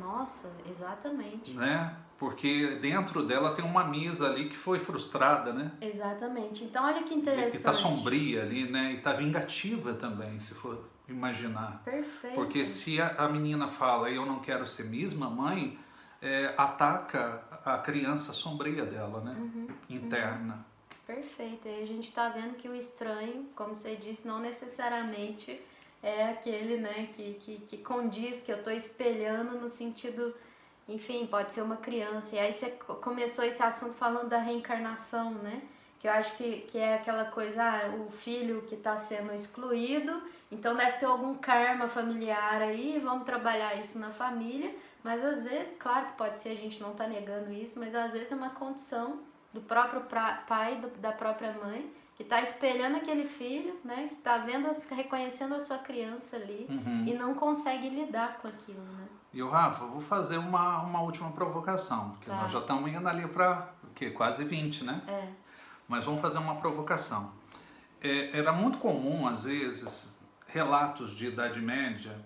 Nossa, 0.00 0.50
exatamente. 0.70 1.54
né? 1.54 1.94
Porque 2.18 2.78
dentro 2.82 3.24
dela 3.24 3.54
tem 3.54 3.64
uma 3.64 3.84
miss 3.84 4.20
ali 4.20 4.48
que 4.48 4.56
foi 4.56 4.80
frustrada, 4.80 5.52
né? 5.52 5.70
Exatamente. 5.80 6.64
Então 6.64 6.84
olha 6.84 7.02
que 7.04 7.14
E 7.14 7.18
interessante. 7.18 7.56
está 7.56 7.72
sombria 7.72 8.42
ali, 8.42 8.68
né? 8.68 8.92
E 8.92 8.96
está 8.96 9.12
vingativa 9.12 9.94
também, 9.94 10.40
se 10.40 10.52
for 10.54 10.84
imaginar. 11.08 11.80
Perfeito. 11.84 12.34
Porque 12.34 12.66
se 12.66 13.00
a, 13.00 13.14
a 13.18 13.28
menina 13.28 13.68
fala, 13.68 14.10
eu 14.10 14.26
não 14.26 14.40
quero 14.40 14.66
ser 14.66 14.84
miss, 14.86 15.12
mamãe, 15.14 15.78
é, 16.20 16.52
ataca 16.56 17.40
a 17.64 17.78
criança 17.78 18.32
sombria 18.32 18.84
dela, 18.84 19.20
né? 19.20 19.36
Uhum, 19.38 19.68
Interna. 19.88 20.66
Perfeito. 21.06 21.68
E 21.68 21.82
a 21.82 21.86
gente 21.86 22.08
está 22.08 22.28
vendo 22.28 22.54
que 22.56 22.68
o 22.68 22.74
estranho, 22.74 23.46
como 23.54 23.76
você 23.76 23.94
disse, 23.96 24.26
não 24.26 24.40
necessariamente 24.40 25.60
é 26.02 26.24
aquele 26.30 26.76
né, 26.78 27.08
que, 27.16 27.34
que, 27.34 27.58
que 27.68 27.78
condiz, 27.78 28.40
que 28.40 28.52
eu 28.52 28.58
estou 28.58 28.72
espelhando 28.72 29.58
no 29.58 29.68
sentido, 29.68 30.34
enfim, 30.88 31.26
pode 31.26 31.52
ser 31.52 31.62
uma 31.62 31.76
criança. 31.76 32.36
E 32.36 32.38
aí 32.38 32.52
você 32.52 32.70
co- 32.70 32.94
começou 32.96 33.44
esse 33.44 33.62
assunto 33.62 33.94
falando 33.94 34.28
da 34.28 34.38
reencarnação, 34.38 35.32
né? 35.32 35.62
Que 36.00 36.06
eu 36.06 36.12
acho 36.12 36.36
que, 36.36 36.60
que 36.62 36.78
é 36.78 36.94
aquela 36.94 37.24
coisa, 37.26 37.62
ah, 37.62 37.88
o 38.06 38.10
filho 38.10 38.62
que 38.62 38.76
está 38.76 38.96
sendo 38.96 39.34
excluído, 39.34 40.22
então 40.50 40.76
deve 40.76 40.98
ter 40.98 41.06
algum 41.06 41.34
karma 41.34 41.88
familiar 41.88 42.62
aí, 42.62 43.00
vamos 43.02 43.24
trabalhar 43.24 43.74
isso 43.78 43.98
na 43.98 44.10
família. 44.10 44.74
Mas 45.02 45.24
às 45.24 45.42
vezes, 45.42 45.76
claro 45.78 46.06
que 46.06 46.12
pode 46.12 46.38
ser, 46.38 46.50
a 46.50 46.54
gente 46.54 46.80
não 46.80 46.92
está 46.92 47.06
negando 47.06 47.52
isso, 47.52 47.78
mas 47.78 47.94
às 47.94 48.12
vezes 48.12 48.30
é 48.30 48.34
uma 48.36 48.50
condição 48.50 49.20
do 49.52 49.60
próprio 49.60 50.02
pai, 50.46 50.76
do- 50.76 50.88
da 51.00 51.12
própria 51.12 51.52
mãe, 51.52 51.90
que 52.18 52.24
está 52.24 52.42
espelhando 52.42 52.96
aquele 52.96 53.26
filho, 53.26 53.78
né? 53.84 54.08
Que 54.08 54.14
está 54.14 54.38
vendo, 54.38 54.68
reconhecendo 54.90 55.54
a 55.54 55.60
sua 55.60 55.78
criança 55.78 56.34
ali 56.34 56.66
Uhum. 56.68 57.04
e 57.06 57.14
não 57.14 57.32
consegue 57.32 57.88
lidar 57.88 58.38
com 58.38 58.48
aquilo, 58.48 58.82
né? 58.82 59.06
E 59.32 59.40
o 59.40 59.48
Rafa, 59.48 59.86
vou 59.86 60.00
fazer 60.00 60.36
uma, 60.36 60.82
uma 60.82 61.00
última 61.00 61.30
provocação, 61.30 62.10
porque 62.10 62.28
Tá. 62.28 62.34
nós 62.42 62.50
já 62.50 62.58
estamos 62.58 62.90
indo 62.92 63.08
ali 63.08 63.24
para 63.28 63.72
quase 64.16 64.44
20, 64.44 64.82
né? 64.82 65.00
É. 65.06 65.28
Mas 65.86 66.04
vamos 66.04 66.20
fazer 66.20 66.38
uma 66.38 66.56
provocação. 66.56 67.30
É, 68.00 68.36
era 68.36 68.52
muito 68.52 68.78
comum, 68.78 69.28
às 69.28 69.44
vezes, 69.44 70.18
relatos 70.48 71.14
de 71.14 71.26
Idade 71.28 71.60
Média 71.60 72.16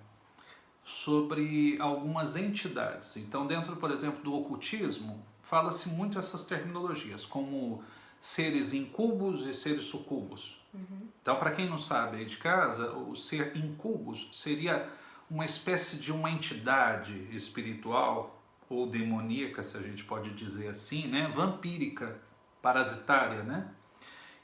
sobre 0.85 1.77
algumas 1.81 2.35
entidades. 2.35 3.15
Então, 3.19 3.47
dentro, 3.47 3.77
por 3.77 3.91
exemplo, 3.91 4.23
do 4.23 4.35
ocultismo, 4.35 5.23
fala-se 5.43 5.87
muito 5.89 6.19
essas 6.19 6.45
terminologias, 6.47 7.27
como 7.27 7.85
seres 8.23 8.73
incubos 8.73 9.45
e 9.47 9.53
seres 9.53 9.85
sucubos. 9.85 10.57
Então, 11.21 11.37
para 11.37 11.51
quem 11.51 11.69
não 11.69 11.79
sabe 11.79 12.19
aí 12.19 12.25
de 12.25 12.39
casa, 12.39 12.93
o 12.93 13.15
ser 13.15 13.55
incubus 13.57 14.29
seria 14.33 14.89
uma 15.29 15.45
espécie 15.45 15.97
de 15.97 16.11
uma 16.11 16.31
entidade 16.31 17.13
espiritual 17.37 18.43
ou 18.69 18.87
demoníaca, 18.87 19.63
se 19.63 19.77
a 19.77 19.83
gente 19.83 20.05
pode 20.05 20.31
dizer 20.31 20.69
assim, 20.69 21.09
né? 21.09 21.31
vampírica, 21.35 22.17
parasitária, 22.63 23.43
né? 23.43 23.69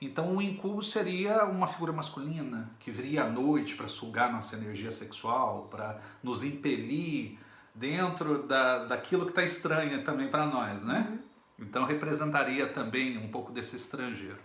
Então, 0.01 0.37
o 0.37 0.43
incubo 0.43 0.83
seria 0.83 1.45
uma 1.45 1.67
figura 1.67 1.93
masculina 1.93 2.71
que 2.79 2.91
viria 2.91 3.25
à 3.25 3.29
noite 3.29 3.75
para 3.75 3.89
sugar 3.89 4.33
nossa 4.33 4.55
energia 4.55 4.93
sexual, 4.93 5.69
para 5.71 6.01
nos 6.23 6.45
impelir 6.45 7.39
dentro 7.75 8.47
da, 8.47 8.85
daquilo 8.85 9.25
que 9.25 9.33
está 9.33 9.43
estranho 9.43 10.05
também 10.05 10.29
para 10.29 10.47
nós, 10.47 10.81
né? 10.83 11.09
Uhum. 11.11 11.19
Então 11.59 11.85
representaria 11.85 12.67
também 12.69 13.19
um 13.19 13.29
pouco 13.29 13.53
desse 13.53 13.77
estrangeiro. 13.77 14.39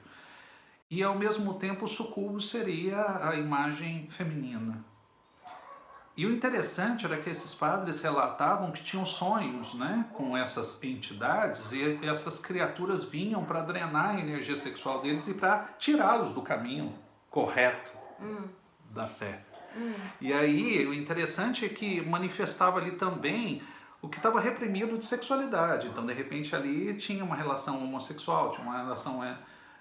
E 0.90 1.04
ao 1.04 1.18
mesmo 1.18 1.56
tempo 1.56 1.86
o 1.86 1.88
sucubo 1.88 2.42
seria 2.42 3.20
a 3.22 3.36
imagem 3.36 4.08
feminina. 4.10 4.84
E 6.16 6.26
o 6.28 6.32
interessante 6.32 7.06
era 7.06 7.18
que 7.18 7.30
esses 7.30 7.56
padres 7.56 8.00
relatavam 8.00 8.72
que 8.72 8.84
tinham 8.84 9.04
sonhos 9.04 9.74
né, 9.74 10.06
com 10.14 10.38
essas 10.38 10.82
entidades 10.84 11.72
e 11.72 12.06
essas 12.06 12.40
criaturas 12.40 13.04
vinham 13.04 13.44
para 13.44 13.62
drenar 13.62 14.16
a 14.16 14.20
energia 14.20 14.56
sexual 14.56 15.02
deles 15.02 15.28
e 15.28 15.34
para 15.34 15.70
tirá-los 15.80 16.34
do 16.34 16.44
caminho 16.44 16.94
correto 17.32 17.92
hum. 18.22 18.48
da 18.92 19.08
fé. 19.08 19.42
Hum. 19.76 19.96
E 20.22 20.32
aí 20.32 20.86
o 20.86 20.94
interessante 20.94 21.66
é 21.66 21.70
que 21.70 22.00
manifestava 22.02 22.80
ali 22.80 22.92
também 22.92 23.64
o 24.04 24.10
que 24.10 24.18
estava 24.18 24.42
reprimido 24.42 24.98
de 24.98 25.06
sexualidade. 25.06 25.88
Então, 25.88 26.06
de 26.06 26.14
repente, 26.14 26.54
ali 26.54 26.94
tinha 26.96 27.24
uma 27.24 27.38
relação 27.38 27.82
homossexual, 27.82 28.52
tinha 28.52 28.68
uma 28.68 28.78
relação 28.78 29.24
é, 29.24 29.38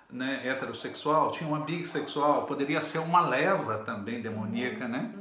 né, 0.08 0.40
heterossexual, 0.46 1.32
tinha 1.32 1.48
uma 1.48 1.58
bissexual, 1.64 2.46
poderia 2.46 2.80
ser 2.80 3.00
uma 3.00 3.20
leva 3.20 3.78
também 3.78 4.22
demoníaca, 4.22 4.86
né? 4.86 5.12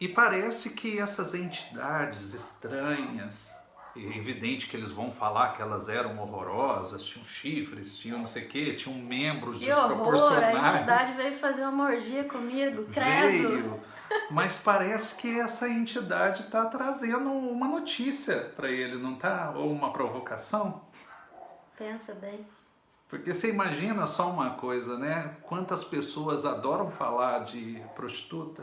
E 0.00 0.06
parece 0.06 0.70
que 0.70 1.00
essas 1.00 1.34
entidades 1.34 2.32
estranhas, 2.32 3.52
é 3.96 4.16
evidente 4.16 4.68
que 4.68 4.76
eles 4.76 4.92
vão 4.92 5.10
falar 5.10 5.56
que 5.56 5.60
elas 5.60 5.88
eram 5.88 6.16
horrorosas, 6.20 7.02
tinham 7.02 7.24
chifres, 7.24 7.98
tinham 7.98 8.20
não 8.20 8.26
sei 8.26 8.44
o 8.44 8.48
quê, 8.48 8.74
tinham 8.74 8.96
membros 8.96 9.58
que 9.58 9.66
desproporcionais. 9.66 10.54
Horror, 10.54 10.64
a 10.64 10.76
entidade 10.76 11.12
veio 11.14 11.34
fazer 11.34 11.66
uma 11.66 11.86
orgia 11.86 12.22
comigo, 12.22 12.84
credo. 12.92 13.48
Veio, 13.48 13.80
mas 14.30 14.58
parece 14.58 15.14
que 15.16 15.38
essa 15.38 15.68
entidade 15.68 16.42
está 16.42 16.66
trazendo 16.66 17.30
uma 17.30 17.66
notícia 17.66 18.52
para 18.56 18.70
ele, 18.70 18.96
não 18.96 19.14
está? 19.14 19.50
Ou 19.50 19.70
uma 19.70 19.92
provocação? 19.92 20.82
Pensa 21.76 22.14
bem. 22.14 22.46
Porque 23.08 23.32
você 23.32 23.50
imagina 23.50 24.06
só 24.06 24.28
uma 24.30 24.50
coisa, 24.50 24.98
né? 24.98 25.36
Quantas 25.42 25.82
pessoas 25.82 26.44
adoram 26.44 26.90
falar 26.90 27.44
de 27.44 27.82
prostituta? 27.94 28.62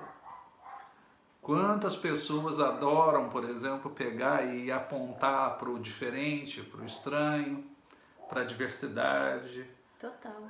Quantas 1.41 1.95
pessoas 1.95 2.59
adoram, 2.59 3.29
por 3.29 3.43
exemplo, 3.43 3.91
pegar 3.91 4.43
e 4.43 4.71
apontar 4.71 5.57
para 5.57 5.69
o 5.69 5.79
diferente, 5.79 6.61
para 6.61 6.81
o 6.81 6.85
estranho, 6.85 7.63
para 8.27 8.41
a 8.41 8.45
diversidade? 8.45 9.67
Total. 9.99 10.49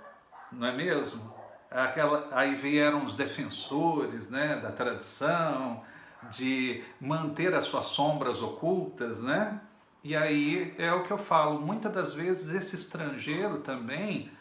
Não 0.52 0.68
é 0.68 0.74
mesmo? 0.74 1.34
Aquela, 1.76 2.30
aí 2.32 2.56
vieram 2.56 3.06
os 3.06 3.14
defensores 3.14 4.30
né, 4.30 4.56
da 4.58 4.72
tradição, 4.72 5.84
de 6.32 6.84
manter 7.00 7.54
as 7.54 7.66
suas 7.66 7.88
sombras 7.88 8.42
ocultas, 8.42 9.20
né? 9.20 9.60
E 10.04 10.16
aí 10.16 10.74
é 10.78 10.94
o 10.94 11.04
que 11.04 11.12
eu 11.12 11.18
falo, 11.18 11.60
muitas 11.60 11.92
das 11.92 12.14
vezes 12.14 12.54
esse 12.54 12.76
estrangeiro 12.76 13.58
também, 13.60 14.32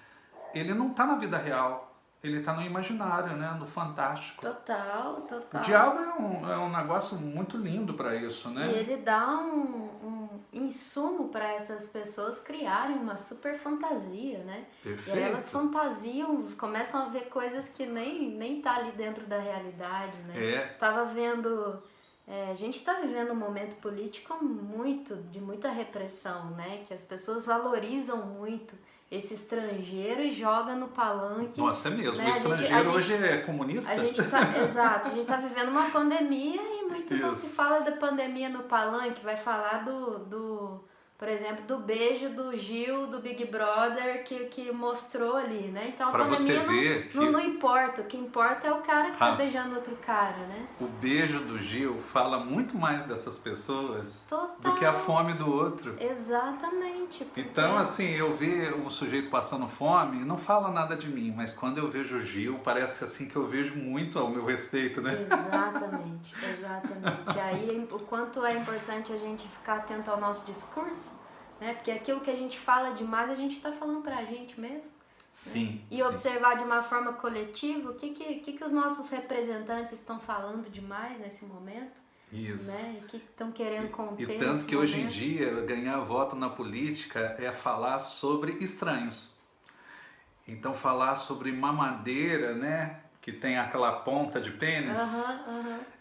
ele 0.55 0.75
não 0.75 0.91
está 0.91 1.07
na 1.07 1.17
vida 1.17 1.39
real, 1.39 1.95
ele 2.23 2.39
está 2.39 2.53
no 2.53 2.63
imaginário, 2.63 3.37
né? 3.37 3.55
no 3.59 3.67
fantástico. 3.67 4.41
Total, 4.41 5.23
total. 5.23 5.61
O 5.61 5.65
diabo 5.65 5.99
é 6.01 6.15
um, 6.15 6.53
é 6.53 6.59
um 6.59 6.71
negócio 6.71 7.19
muito 7.19 7.57
lindo 7.57 7.95
para 7.95 8.15
isso, 8.15 8.49
né? 8.51 8.67
E 8.67 8.75
ele 8.75 8.97
dá 8.99 9.27
um, 9.27 9.91
um 9.94 9.94
insumo 10.55 11.29
para 11.29 11.53
essas 11.55 11.87
pessoas 11.87 12.39
criarem 12.39 12.97
uma 12.97 13.17
super 13.17 13.59
fantasia, 13.59 14.39
né? 14.39 14.65
Perfeito. 14.83 15.19
E 15.19 15.23
elas 15.23 15.51
fantasiam, 15.51 16.47
começam 16.59 17.03
a 17.03 17.09
ver 17.09 17.29
coisas 17.29 17.69
que 17.69 17.85
nem, 17.85 18.31
nem 18.31 18.61
tá 18.63 18.77
ali 18.77 18.93
dentro 18.93 19.27
da 19.27 19.39
realidade, 19.39 20.19
né? 20.23 20.55
É. 20.55 20.67
Tava 20.79 21.05
vendo... 21.07 21.83
É, 22.27 22.51
a 22.51 22.55
gente 22.55 22.79
está 22.79 22.95
vivendo 22.95 23.33
um 23.33 23.37
momento 23.37 23.77
político 23.77 24.43
muito 24.43 25.15
de 25.31 25.39
muita 25.39 25.69
repressão, 25.71 26.53
né? 26.53 26.83
Que 26.89 26.95
as 26.95 27.03
pessoas 27.03 27.45
valorizam 27.45 28.25
muito 28.25 28.75
esse 29.11 29.35
estrangeiro 29.35 30.23
e 30.23 30.33
joga 30.33 30.75
no 30.75 30.89
palanque. 30.89 31.61
Nossa, 31.61 31.89
é 31.89 31.91
mesmo. 31.93 32.17
Né? 32.17 32.27
O 32.27 32.31
estrangeiro 32.31 32.85
gente, 32.85 32.97
hoje 32.97 33.15
é 33.15 33.37
comunista? 33.39 33.93
A 33.93 33.97
gente 33.99 34.23
tá, 34.23 34.59
exato. 34.65 35.09
A 35.09 35.11
gente 35.11 35.23
está 35.23 35.37
vivendo 35.37 35.69
uma 35.69 35.91
pandemia 35.91 36.63
e 36.63 36.84
muito 36.89 37.15
Isso. 37.15 37.23
não 37.23 37.35
se 37.35 37.49
fala 37.49 37.81
da 37.81 37.93
pandemia 37.93 38.49
no 38.49 38.65
palanque. 38.65 39.25
Vai 39.25 39.37
falar 39.37 39.85
do, 39.85 40.19
do 40.21 40.54
por 41.17 41.29
exemplo, 41.29 41.65
do 41.65 41.79
beijo 41.79 42.29
do 42.31 42.57
Gil, 42.57 43.07
do 43.07 43.21
Big 43.21 43.45
Brother, 43.47 44.25
que, 44.25 44.47
que 44.47 44.73
mostrou 44.73 45.37
ali, 45.37 45.69
né? 45.69 45.93
Então 45.95 46.09
a 46.09 46.13
pra 46.13 46.25
pandemia 46.25 46.65
não, 46.65 47.09
que... 47.09 47.17
não, 47.17 47.33
não, 47.33 47.41
importa, 47.41 48.03
o 48.03 48.05
que 48.05 48.17
importa 48.17 48.67
é 48.67 48.73
o 48.73 48.81
cara 48.81 49.13
que 49.13 49.19
tá 49.19 49.27
ah, 49.27 49.31
tá 49.31 49.37
beijando 49.37 49.77
outro 49.77 49.97
cara, 50.05 50.37
né? 50.49 50.67
O 50.81 50.87
beijo 50.87 51.39
do 51.39 51.61
Gil 51.61 52.01
fala 52.13 52.41
muito 52.41 52.77
mais 52.77 53.05
dessas 53.05 53.39
pessoas 53.39 54.13
Total. 54.29 54.57
do 54.61 54.75
que 54.75 54.85
a 54.85 54.93
fome 54.93 55.35
do 55.35 55.51
outro. 55.51 55.95
Exatamente. 56.01 57.25
Porque... 57.25 57.41
Então, 57.41 57.79
assim, 57.79 58.11
eu 58.11 58.37
ver 58.37 58.75
um 58.75 58.91
sujeito 58.91 59.31
passando 59.31 59.69
fome, 59.69 60.25
não 60.25 60.37
fala 60.37 60.73
nada 60.73 60.97
de 60.97 61.09
mim, 61.09 61.33
mas 61.35 61.55
quando 61.55 61.79
eu 61.79 61.89
vejo 61.89 62.17
o 62.17 62.23
Gil, 62.23 62.59
parece 62.65 63.05
assim 63.05 63.27
que 63.27 63.37
eu 63.37 63.47
vejo 63.47 63.77
muito 63.77 64.19
ao 64.19 64.29
meu 64.29 64.45
respeito, 64.45 65.01
né? 65.01 65.23
Exatamente, 65.23 66.35
exatamente. 66.59 67.41
Aí 67.41 67.89
o 67.91 68.01
quanto 68.01 68.45
é 68.45 68.57
importante 68.57 69.13
a 69.13 69.17
gente 69.17 69.47
ficar 69.49 69.77
atento 69.77 70.11
ao 70.11 70.21
nosso 70.21 70.45
discurso 70.45 71.14
né? 71.61 71.75
Porque 71.75 71.91
aquilo 71.91 72.21
que 72.21 72.31
a 72.31 72.37
gente 72.37 72.59
fala 72.59 72.95
demais, 72.95 73.31
a 73.31 73.35
gente 73.35 73.57
está 73.57 73.73
falando 73.73 74.03
para 74.03 74.19
a 74.19 74.25
gente 74.25 74.61
mesmo. 74.61 74.91
Sim. 75.33 75.67
Né? 75.67 75.81
E 75.91 75.97
sim. 75.97 76.03
observar 76.03 76.57
de 76.57 76.65
uma 76.65 76.83
forma 76.83 77.13
coletiva 77.15 77.91
o 77.91 77.95
que, 77.95 78.11
que, 78.11 78.35
que, 78.37 78.53
que 78.53 78.65
os 78.65 78.71
nossos 78.71 79.09
representantes 79.11 79.93
estão 79.93 80.21
falando 80.21 80.71
demais 80.71 81.19
nesse 81.19 81.45
momento. 81.45 81.93
Isso. 82.33 82.71
Né? 82.71 83.01
E 83.01 83.05
o 83.05 83.09
que 83.09 83.17
estão 83.17 83.53
querendo 83.53 83.91
conter. 83.91 84.31
E 84.31 84.39
tanto 84.39 84.65
que 84.65 84.75
momento. 84.75 84.93
hoje 84.93 85.01
em 85.01 85.09
dia 85.09 85.61
ganhar 85.63 85.99
voto 86.01 86.35
na 86.35 86.49
política 86.49 87.37
é 87.39 87.53
falar 87.53 88.01
sobre 88.01 88.53
estranhos. 88.65 89.29
Então 90.47 90.75
falar 90.75 91.17
sobre 91.17 91.51
mamadeira, 91.53 92.55
né? 92.55 93.01
Que 93.21 93.33
tem 93.33 93.59
aquela 93.59 94.01
ponta 94.01 94.41
de 94.41 94.51
pênis, 94.51 94.99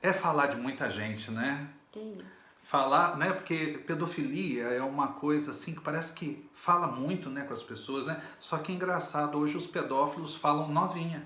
é 0.02 0.12
falar 0.12 0.48
de 0.48 0.58
muita 0.58 0.90
gente, 0.90 1.32
né? 1.32 1.70
Que 1.92 2.00
isso 2.00 2.43
falar, 2.74 3.18
né? 3.18 3.32
Porque 3.32 3.84
pedofilia 3.86 4.64
é 4.64 4.82
uma 4.82 5.10
coisa 5.10 5.52
assim 5.52 5.76
que 5.76 5.80
parece 5.80 6.12
que 6.12 6.50
fala 6.56 6.88
muito, 6.88 7.30
né, 7.30 7.44
com 7.44 7.54
as 7.54 7.62
pessoas, 7.62 8.08
né? 8.08 8.20
Só 8.40 8.58
que 8.58 8.72
é 8.72 8.76
engraçado, 8.76 9.38
hoje 9.38 9.56
os 9.56 9.68
pedófilos 9.68 10.36
falam 10.36 10.70
novinha, 10.70 11.24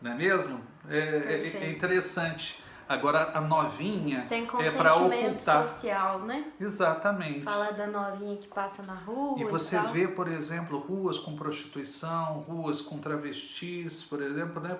não 0.00 0.12
é 0.12 0.14
mesmo? 0.14 0.58
É, 0.88 0.98
é, 0.98 1.64
é 1.64 1.70
interessante. 1.70 2.58
Agora 2.88 3.32
a 3.36 3.42
novinha 3.42 4.24
Tem 4.26 4.44
é 4.44 4.70
para 4.70 4.96
ocultar 4.96 5.68
social, 5.68 6.20
né? 6.20 6.50
Exatamente. 6.58 7.42
Falar 7.42 7.72
da 7.72 7.86
novinha 7.86 8.38
que 8.38 8.48
passa 8.48 8.82
na 8.82 8.94
rua. 8.94 9.38
E 9.38 9.44
você 9.44 9.76
e 9.76 9.86
vê, 9.92 10.08
por 10.08 10.28
exemplo, 10.28 10.78
ruas 10.78 11.18
com 11.18 11.36
prostituição, 11.36 12.40
ruas 12.48 12.80
com 12.80 12.98
travestis, 12.98 14.02
por 14.02 14.22
exemplo, 14.22 14.62
né? 14.62 14.78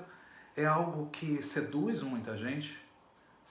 É 0.57 0.65
algo 0.65 1.11
que 1.11 1.43
seduz 1.43 2.03
muita 2.03 2.39
gente. 2.39 2.82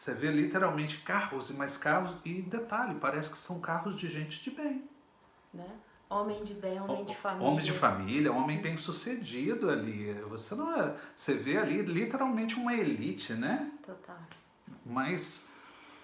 Você 0.02 0.16
vê 0.16 0.32
literalmente 0.32 0.98
carros 1.02 1.52
e 1.52 1.54
mais 1.54 1.78
carros, 1.78 2.16
e 2.26 2.42
detalhe, 2.42 2.96
parece 2.96 3.30
que 3.30 3.38
são 3.38 3.60
carros 3.60 3.96
de 3.96 4.10
gente 4.10 4.42
de 4.42 4.50
bem. 4.50 4.84
Né? 5.54 5.70
Homem 6.10 6.44
de 6.44 6.56
bem, 6.56 6.82
homem 6.82 7.06
de 7.06 7.16
família. 7.16 7.48
Homem 7.48 7.64
de 7.64 7.72
família, 7.72 8.34
homem 8.34 8.60
bem 8.60 8.78
sucedido 8.78 9.70
ali. 9.70 10.12
Você 10.28 10.56
não 10.56 10.76
é, 10.76 10.96
você 11.16 11.36
vê 11.36 11.56
ali 11.56 11.84
literalmente 11.84 12.56
uma 12.56 12.74
elite, 12.74 13.34
né? 13.34 13.72
Total. 13.86 14.18
Mas 14.84 15.48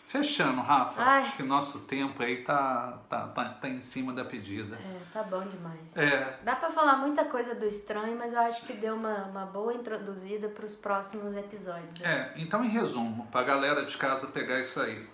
Fechando, 0.07 0.61
Rafa, 0.61 1.01
Ai. 1.01 1.33
que 1.35 1.43
o 1.43 1.45
nosso 1.45 1.81
tempo 1.81 2.23
aí 2.23 2.41
tá, 2.41 2.97
tá, 3.09 3.27
tá, 3.27 3.49
tá 3.49 3.67
em 3.67 3.81
cima 3.81 4.13
da 4.13 4.23
pedida. 4.23 4.77
É, 4.77 5.01
tá 5.11 5.21
bom 5.21 5.45
demais. 5.45 5.97
É. 5.97 6.39
Dá 6.43 6.55
pra 6.55 6.71
falar 6.71 6.95
muita 6.95 7.25
coisa 7.25 7.53
do 7.53 7.65
estranho, 7.65 8.17
mas 8.17 8.31
eu 8.31 8.39
acho 8.39 8.65
que 8.65 8.71
deu 8.71 8.95
uma, 8.95 9.25
uma 9.25 9.45
boa 9.45 9.73
introduzida 9.73 10.47
para 10.47 10.65
os 10.65 10.75
próximos 10.75 11.35
episódios. 11.35 11.91
Né? 11.99 12.31
É, 12.35 12.41
então 12.41 12.63
em 12.63 12.69
resumo, 12.69 13.27
pra 13.27 13.43
galera 13.43 13.85
de 13.85 13.97
casa 13.97 14.27
pegar 14.27 14.61
isso 14.61 14.79
aí. 14.79 15.05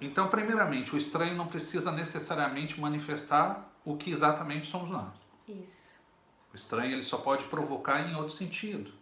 Então, 0.00 0.28
primeiramente, 0.28 0.94
o 0.94 0.98
estranho 0.98 1.34
não 1.34 1.48
precisa 1.48 1.90
necessariamente 1.90 2.80
manifestar 2.80 3.68
o 3.84 3.96
que 3.96 4.12
exatamente 4.12 4.70
somos 4.70 4.88
nós. 4.90 5.12
Isso. 5.48 5.98
O 6.52 6.56
estranho 6.56 6.92
ele 6.92 7.02
só 7.02 7.18
pode 7.18 7.44
provocar 7.46 8.08
em 8.08 8.14
outro 8.14 8.32
sentido. 8.32 8.92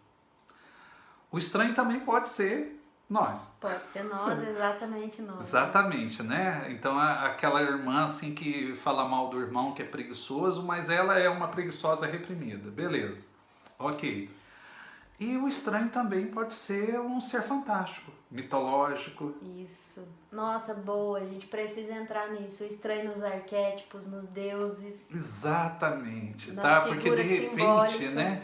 O 1.30 1.38
estranho 1.38 1.74
também 1.74 2.00
pode 2.00 2.30
ser 2.30 2.82
nós. 3.08 3.40
Pode 3.60 3.88
ser 3.88 4.04
nós, 4.04 4.42
exatamente 4.42 5.22
nós. 5.22 5.40
Exatamente, 5.40 6.22
né? 6.22 6.66
Então 6.70 6.98
aquela 6.98 7.62
irmã 7.62 8.04
assim 8.04 8.34
que 8.34 8.76
fala 8.84 9.08
mal 9.08 9.28
do 9.30 9.40
irmão 9.40 9.72
que 9.72 9.82
é 9.82 9.84
preguiçoso, 9.84 10.62
mas 10.62 10.90
ela 10.90 11.18
é 11.18 11.28
uma 11.28 11.48
preguiçosa 11.48 12.06
reprimida. 12.06 12.70
Beleza. 12.70 13.26
OK. 13.78 14.30
E 15.20 15.36
o 15.36 15.48
estranho 15.48 15.88
também 15.88 16.26
pode 16.26 16.54
ser 16.54 17.00
um 17.00 17.20
ser 17.20 17.42
fantástico, 17.42 18.12
mitológico. 18.30 19.34
Isso. 19.42 20.06
Nossa, 20.30 20.72
boa. 20.72 21.18
A 21.18 21.24
gente 21.24 21.48
precisa 21.48 21.94
entrar 21.94 22.30
nisso. 22.30 22.62
O 22.62 22.66
estranho 22.68 23.08
nos 23.08 23.24
arquétipos, 23.24 24.06
nos 24.06 24.26
deuses. 24.26 25.12
Exatamente, 25.12 26.54
tá? 26.54 26.82
Porque 26.82 27.10
de 27.16 27.22
repente, 27.22 28.08
né? 28.10 28.40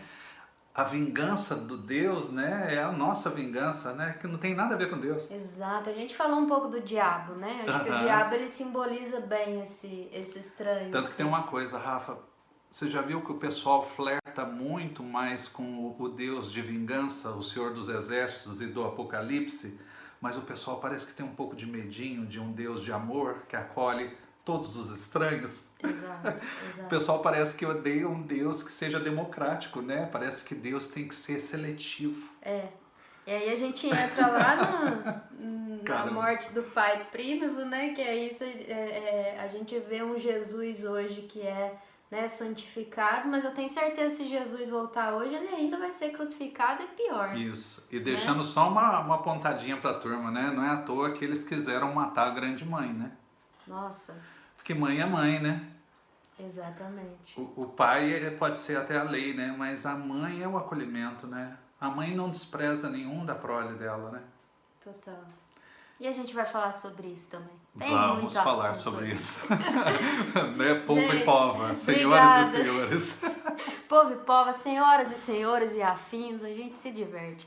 A 0.74 0.82
vingança 0.82 1.54
do 1.54 1.76
Deus, 1.76 2.30
né, 2.30 2.74
é 2.74 2.82
a 2.82 2.90
nossa 2.90 3.30
vingança, 3.30 3.94
né, 3.94 4.18
que 4.20 4.26
não 4.26 4.38
tem 4.38 4.56
nada 4.56 4.74
a 4.74 4.76
ver 4.76 4.90
com 4.90 4.98
Deus. 4.98 5.30
Exato. 5.30 5.88
A 5.88 5.92
gente 5.92 6.16
falou 6.16 6.38
um 6.40 6.48
pouco 6.48 6.66
do 6.66 6.80
diabo, 6.80 7.34
né? 7.34 7.64
Acho 7.64 7.84
que 7.84 7.90
o 7.90 7.98
diabo 7.98 8.34
ele 8.34 8.48
simboliza 8.48 9.20
bem 9.20 9.60
esse, 9.60 10.08
esse 10.12 10.40
estranho. 10.40 10.90
Tanto 10.90 11.04
que 11.04 11.08
assim. 11.10 11.16
tem 11.18 11.26
uma 11.26 11.44
coisa, 11.44 11.78
Rafa, 11.78 12.18
você 12.68 12.90
já 12.90 13.00
viu 13.00 13.22
que 13.22 13.30
o 13.30 13.37
pessoal 13.37 13.88
flerta 13.90 14.44
muito 14.44 15.04
mais 15.04 15.48
com 15.48 15.62
o, 15.62 15.96
o 15.96 16.08
Deus 16.08 16.50
de 16.50 16.60
vingança, 16.60 17.30
o 17.30 17.42
Senhor 17.42 17.72
dos 17.72 17.88
Exércitos 17.88 18.60
e 18.60 18.66
do 18.66 18.82
Apocalipse, 18.82 19.78
mas 20.20 20.37
o 20.37 20.40
pessoal 20.40 20.80
parece 20.80 21.06
que 21.06 21.14
tem 21.14 21.24
um 21.24 21.37
pouco 21.37 21.54
de 21.54 21.66
medinho 21.66 22.26
de 22.26 22.40
um 22.40 22.50
Deus 22.50 22.82
de 22.82 22.92
amor 22.92 23.44
que 23.48 23.54
acolhe 23.54 24.10
todos 24.44 24.76
os 24.76 24.90
estranhos. 24.90 25.62
Exato, 25.83 26.28
O 26.28 26.28
exato. 26.28 26.88
pessoal 26.88 27.18
parece 27.20 27.57
que 27.57 27.66
odeia 27.66 28.09
um 28.09 28.22
Deus 28.22 28.62
que 28.62 28.72
seja 28.72 28.98
democrático, 29.00 29.80
né? 29.80 30.09
Parece 30.11 30.44
que 30.44 30.54
Deus 30.54 30.88
tem 30.88 31.09
que 31.09 31.14
ser 31.14 31.40
seletivo. 31.40 32.28
É. 32.42 32.68
E 33.26 33.30
aí 33.30 33.52
a 33.52 33.57
gente 33.57 33.87
entra 33.87 34.26
lá 34.26 34.57
na, 35.83 36.04
na 36.04 36.12
morte 36.12 36.52
do 36.52 36.62
pai 36.62 37.07
prímivo, 37.11 37.64
né? 37.64 37.94
Que 37.94 38.02
é 38.02 38.16
isso, 38.16 38.44
é, 38.44 38.48
é, 38.48 39.40
a 39.40 39.48
gente 39.48 39.78
vê 39.78 40.02
um 40.02 40.18
Jesus 40.18 40.85
hoje 40.85 41.22
que 41.22 41.40
é 41.40 41.74
né, 42.11 42.28
santificado, 42.28 43.28
mas 43.28 43.44
eu 43.44 43.52
tenho 43.52 43.68
certeza 43.68 44.16
que 44.16 44.22
se 44.22 44.28
Jesus 44.28 44.68
voltar 44.68 45.14
hoje, 45.14 45.35
ele 45.35 45.48
ainda 45.48 45.78
vai 45.78 45.90
ser 45.90 46.11
crucificado 46.11 46.83
e 46.83 46.87
pior. 46.88 47.35
Isso. 47.37 47.85
E 47.90 47.98
deixando 47.98 48.44
só 48.44 48.68
uma, 48.68 49.00
uma 49.00 49.22
pontadinha 49.22 49.78
pra 49.78 49.94
turma, 49.94 50.30
né? 50.30 50.52
Não 50.54 50.64
é 50.64 50.70
à 50.70 50.76
toa 50.76 51.12
que 51.12 51.24
eles 51.24 51.42
quiseram 51.42 51.94
matar 51.94 52.28
a 52.28 52.30
grande 52.30 52.64
mãe, 52.64 52.92
né? 52.92 53.12
Nossa, 53.66 54.14
Porque 54.57 54.74
mãe 54.74 55.00
é 55.00 55.07
mãe, 55.07 55.40
né? 55.40 55.70
exatamente. 56.38 57.38
O, 57.40 57.62
o 57.62 57.66
pai 57.66 58.12
é- 58.12 58.31
pode 58.31 58.59
ser 58.59 58.77
até 58.77 58.98
a 58.98 59.05
lei, 59.05 59.35
né? 59.35 59.55
Mas 59.57 59.87
a 59.87 59.94
mãe 59.94 60.42
é 60.42 60.48
o 60.48 60.57
acolhimento, 60.57 61.27
né? 61.27 61.57
A 61.81 61.88
mãe 61.88 62.14
não 62.14 62.31
despreza 62.31 62.88
nenhum 62.90 63.24
da 63.24 63.35
prole 63.35 63.74
dela, 63.74 64.11
né? 64.11 64.22
Total. 64.83 65.22
E 66.00 66.09
a 66.09 66.12
gente 66.12 66.35
vai 66.35 66.44
falar 66.44 66.72
sobre 66.72 67.09
isso 67.09 67.31
também. 67.31 67.55
Tem 67.79 67.88
Vamos 67.90 68.35
falar 68.35 68.70
assunto 68.70 68.94
sobre 68.94 69.12
isso. 69.12 69.42
né? 70.57 70.74
Povo 70.87 71.00
Gente, 71.00 71.16
e 71.16 71.24
pova, 71.24 71.74
senhoras 71.74 72.48
obrigada. 72.48 72.59
e 72.59 73.00
senhores. 73.00 73.20
Povo 73.88 74.12
e 74.12 74.16
pova, 74.16 74.53
senhoras 74.53 75.12
e 75.12 75.16
senhores 75.16 75.74
e 75.74 75.83
afins, 75.83 76.42
a 76.42 76.48
gente 76.48 76.77
se 76.77 76.90
diverte. 76.90 77.46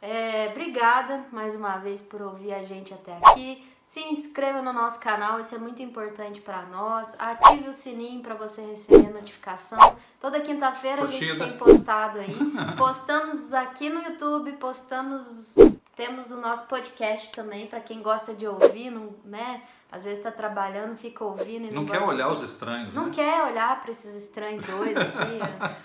É, 0.00 0.48
obrigada 0.52 1.24
mais 1.32 1.56
uma 1.56 1.76
vez 1.78 2.00
por 2.00 2.22
ouvir 2.22 2.54
a 2.54 2.62
gente 2.64 2.94
até 2.94 3.16
aqui. 3.16 3.66
Se 3.88 4.00
inscreva 4.00 4.60
no 4.60 4.70
nosso 4.70 5.00
canal, 5.00 5.40
isso 5.40 5.54
é 5.54 5.58
muito 5.58 5.80
importante 5.80 6.42
para 6.42 6.60
nós. 6.66 7.16
Ative 7.18 7.70
o 7.70 7.72
sininho 7.72 8.20
para 8.20 8.34
você 8.34 8.60
receber 8.60 9.10
notificação. 9.10 9.78
Toda 10.20 10.42
quinta-feira 10.42 11.04
a 11.04 11.06
gente 11.06 11.38
tem 11.38 11.56
postado 11.56 12.18
aí. 12.18 12.36
Postamos 12.76 13.50
aqui 13.54 13.88
no 13.88 14.02
YouTube, 14.02 14.52
postamos, 14.58 15.54
temos 15.96 16.30
o 16.30 16.36
nosso 16.36 16.66
podcast 16.66 17.30
também 17.30 17.66
para 17.66 17.80
quem 17.80 18.02
gosta 18.02 18.34
de 18.34 18.46
ouvir, 18.46 18.90
não, 18.90 19.14
né? 19.24 19.62
Às 19.90 20.04
vezes 20.04 20.18
está 20.18 20.30
trabalhando, 20.30 20.94
fica 20.98 21.24
ouvindo 21.24 21.68
e 21.68 21.70
não, 21.70 21.84
Não 21.84 21.86
quer 21.86 22.02
olhar 22.02 22.30
os 22.30 22.42
estranhos, 22.42 22.92
Não 22.92 23.06
né? 23.06 23.12
quer 23.14 23.42
olhar 23.42 23.80
para 23.80 23.90
esses 23.90 24.14
estranhos 24.14 24.66
doidos 24.66 25.02
aqui, 25.02 25.38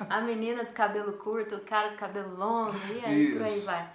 a 0.10 0.20
menina 0.20 0.66
do 0.66 0.74
cabelo 0.74 1.14
curto, 1.14 1.56
o 1.56 1.62
cara 1.62 1.92
do 1.92 1.96
cabelo 1.96 2.36
longo, 2.36 2.76
e 2.94 3.06
aí 3.06 3.32
por 3.32 3.44
aí 3.44 3.62
vai. 3.62 3.88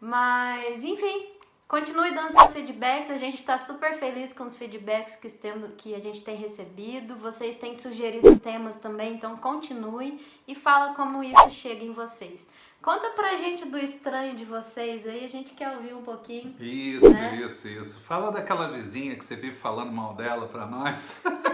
Mas, 0.00 0.82
enfim, 0.82 1.31
continue 1.72 2.14
dando 2.14 2.32
seus 2.32 2.52
feedbacks, 2.52 3.10
a 3.10 3.16
gente 3.16 3.36
está 3.40 3.56
super 3.56 3.94
feliz 3.94 4.34
com 4.34 4.44
os 4.44 4.54
feedbacks 4.54 5.16
que, 5.16 5.30
temos, 5.30 5.70
que 5.78 5.94
a 5.94 5.98
gente 6.00 6.22
tem 6.22 6.36
recebido. 6.36 7.16
Vocês 7.16 7.56
têm 7.56 7.74
sugerido 7.74 8.38
temas 8.38 8.76
também, 8.76 9.14
então 9.14 9.38
continue 9.38 10.20
e 10.46 10.54
fala 10.54 10.92
como 10.92 11.24
isso 11.24 11.50
chega 11.50 11.82
em 11.82 11.94
vocês. 11.94 12.46
Conta 12.82 13.08
pra 13.10 13.38
gente 13.38 13.64
do 13.64 13.78
estranho 13.78 14.36
de 14.36 14.44
vocês 14.44 15.06
aí, 15.06 15.24
a 15.24 15.28
gente 15.28 15.54
quer 15.54 15.74
ouvir 15.74 15.94
um 15.94 16.02
pouquinho. 16.02 16.54
Isso, 16.60 17.08
Né? 17.08 17.36
isso, 17.42 17.66
isso. 17.66 18.00
Fala 18.00 18.30
daquela 18.30 18.70
vizinha 18.70 19.16
que 19.16 19.24
você 19.24 19.34
vive 19.34 19.56
falando 19.56 19.92
mal 19.92 20.14
dela 20.14 20.48
pra 20.48 20.66
nós. 20.66 21.16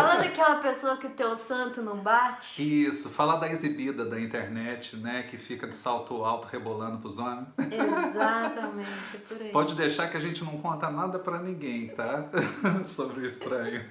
Fala 0.00 0.16
daquela 0.16 0.56
pessoa 0.56 0.96
que 0.96 1.06
o 1.06 1.10
teu 1.10 1.36
santo 1.36 1.82
não 1.82 1.98
bate. 1.98 2.62
Isso, 2.86 3.10
fala 3.10 3.36
da 3.36 3.48
exibida 3.48 4.04
da 4.04 4.20
internet, 4.20 4.96
né? 4.96 5.24
Que 5.24 5.36
fica 5.36 5.66
de 5.66 5.76
salto 5.76 6.24
alto 6.24 6.46
rebolando 6.46 6.98
pros 6.98 7.18
homens. 7.18 7.48
Exatamente, 7.58 9.16
é 9.16 9.18
por 9.18 9.42
aí. 9.42 9.50
Pode 9.50 9.74
deixar 9.74 10.08
que 10.08 10.16
a 10.16 10.20
gente 10.20 10.44
não 10.44 10.58
conta 10.58 10.90
nada 10.90 11.18
pra 11.18 11.38
ninguém, 11.38 11.88
tá? 11.88 12.24
Sobre 12.84 13.20
o 13.20 13.26
estranho. 13.26 13.84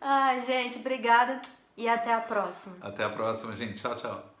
Ai, 0.00 0.40
gente, 0.40 0.78
obrigada 0.78 1.40
e 1.76 1.88
até 1.88 2.12
a 2.14 2.20
próxima. 2.20 2.76
Até 2.80 3.04
a 3.04 3.10
próxima, 3.10 3.54
gente. 3.56 3.80
Tchau, 3.80 3.96
tchau. 3.96 4.31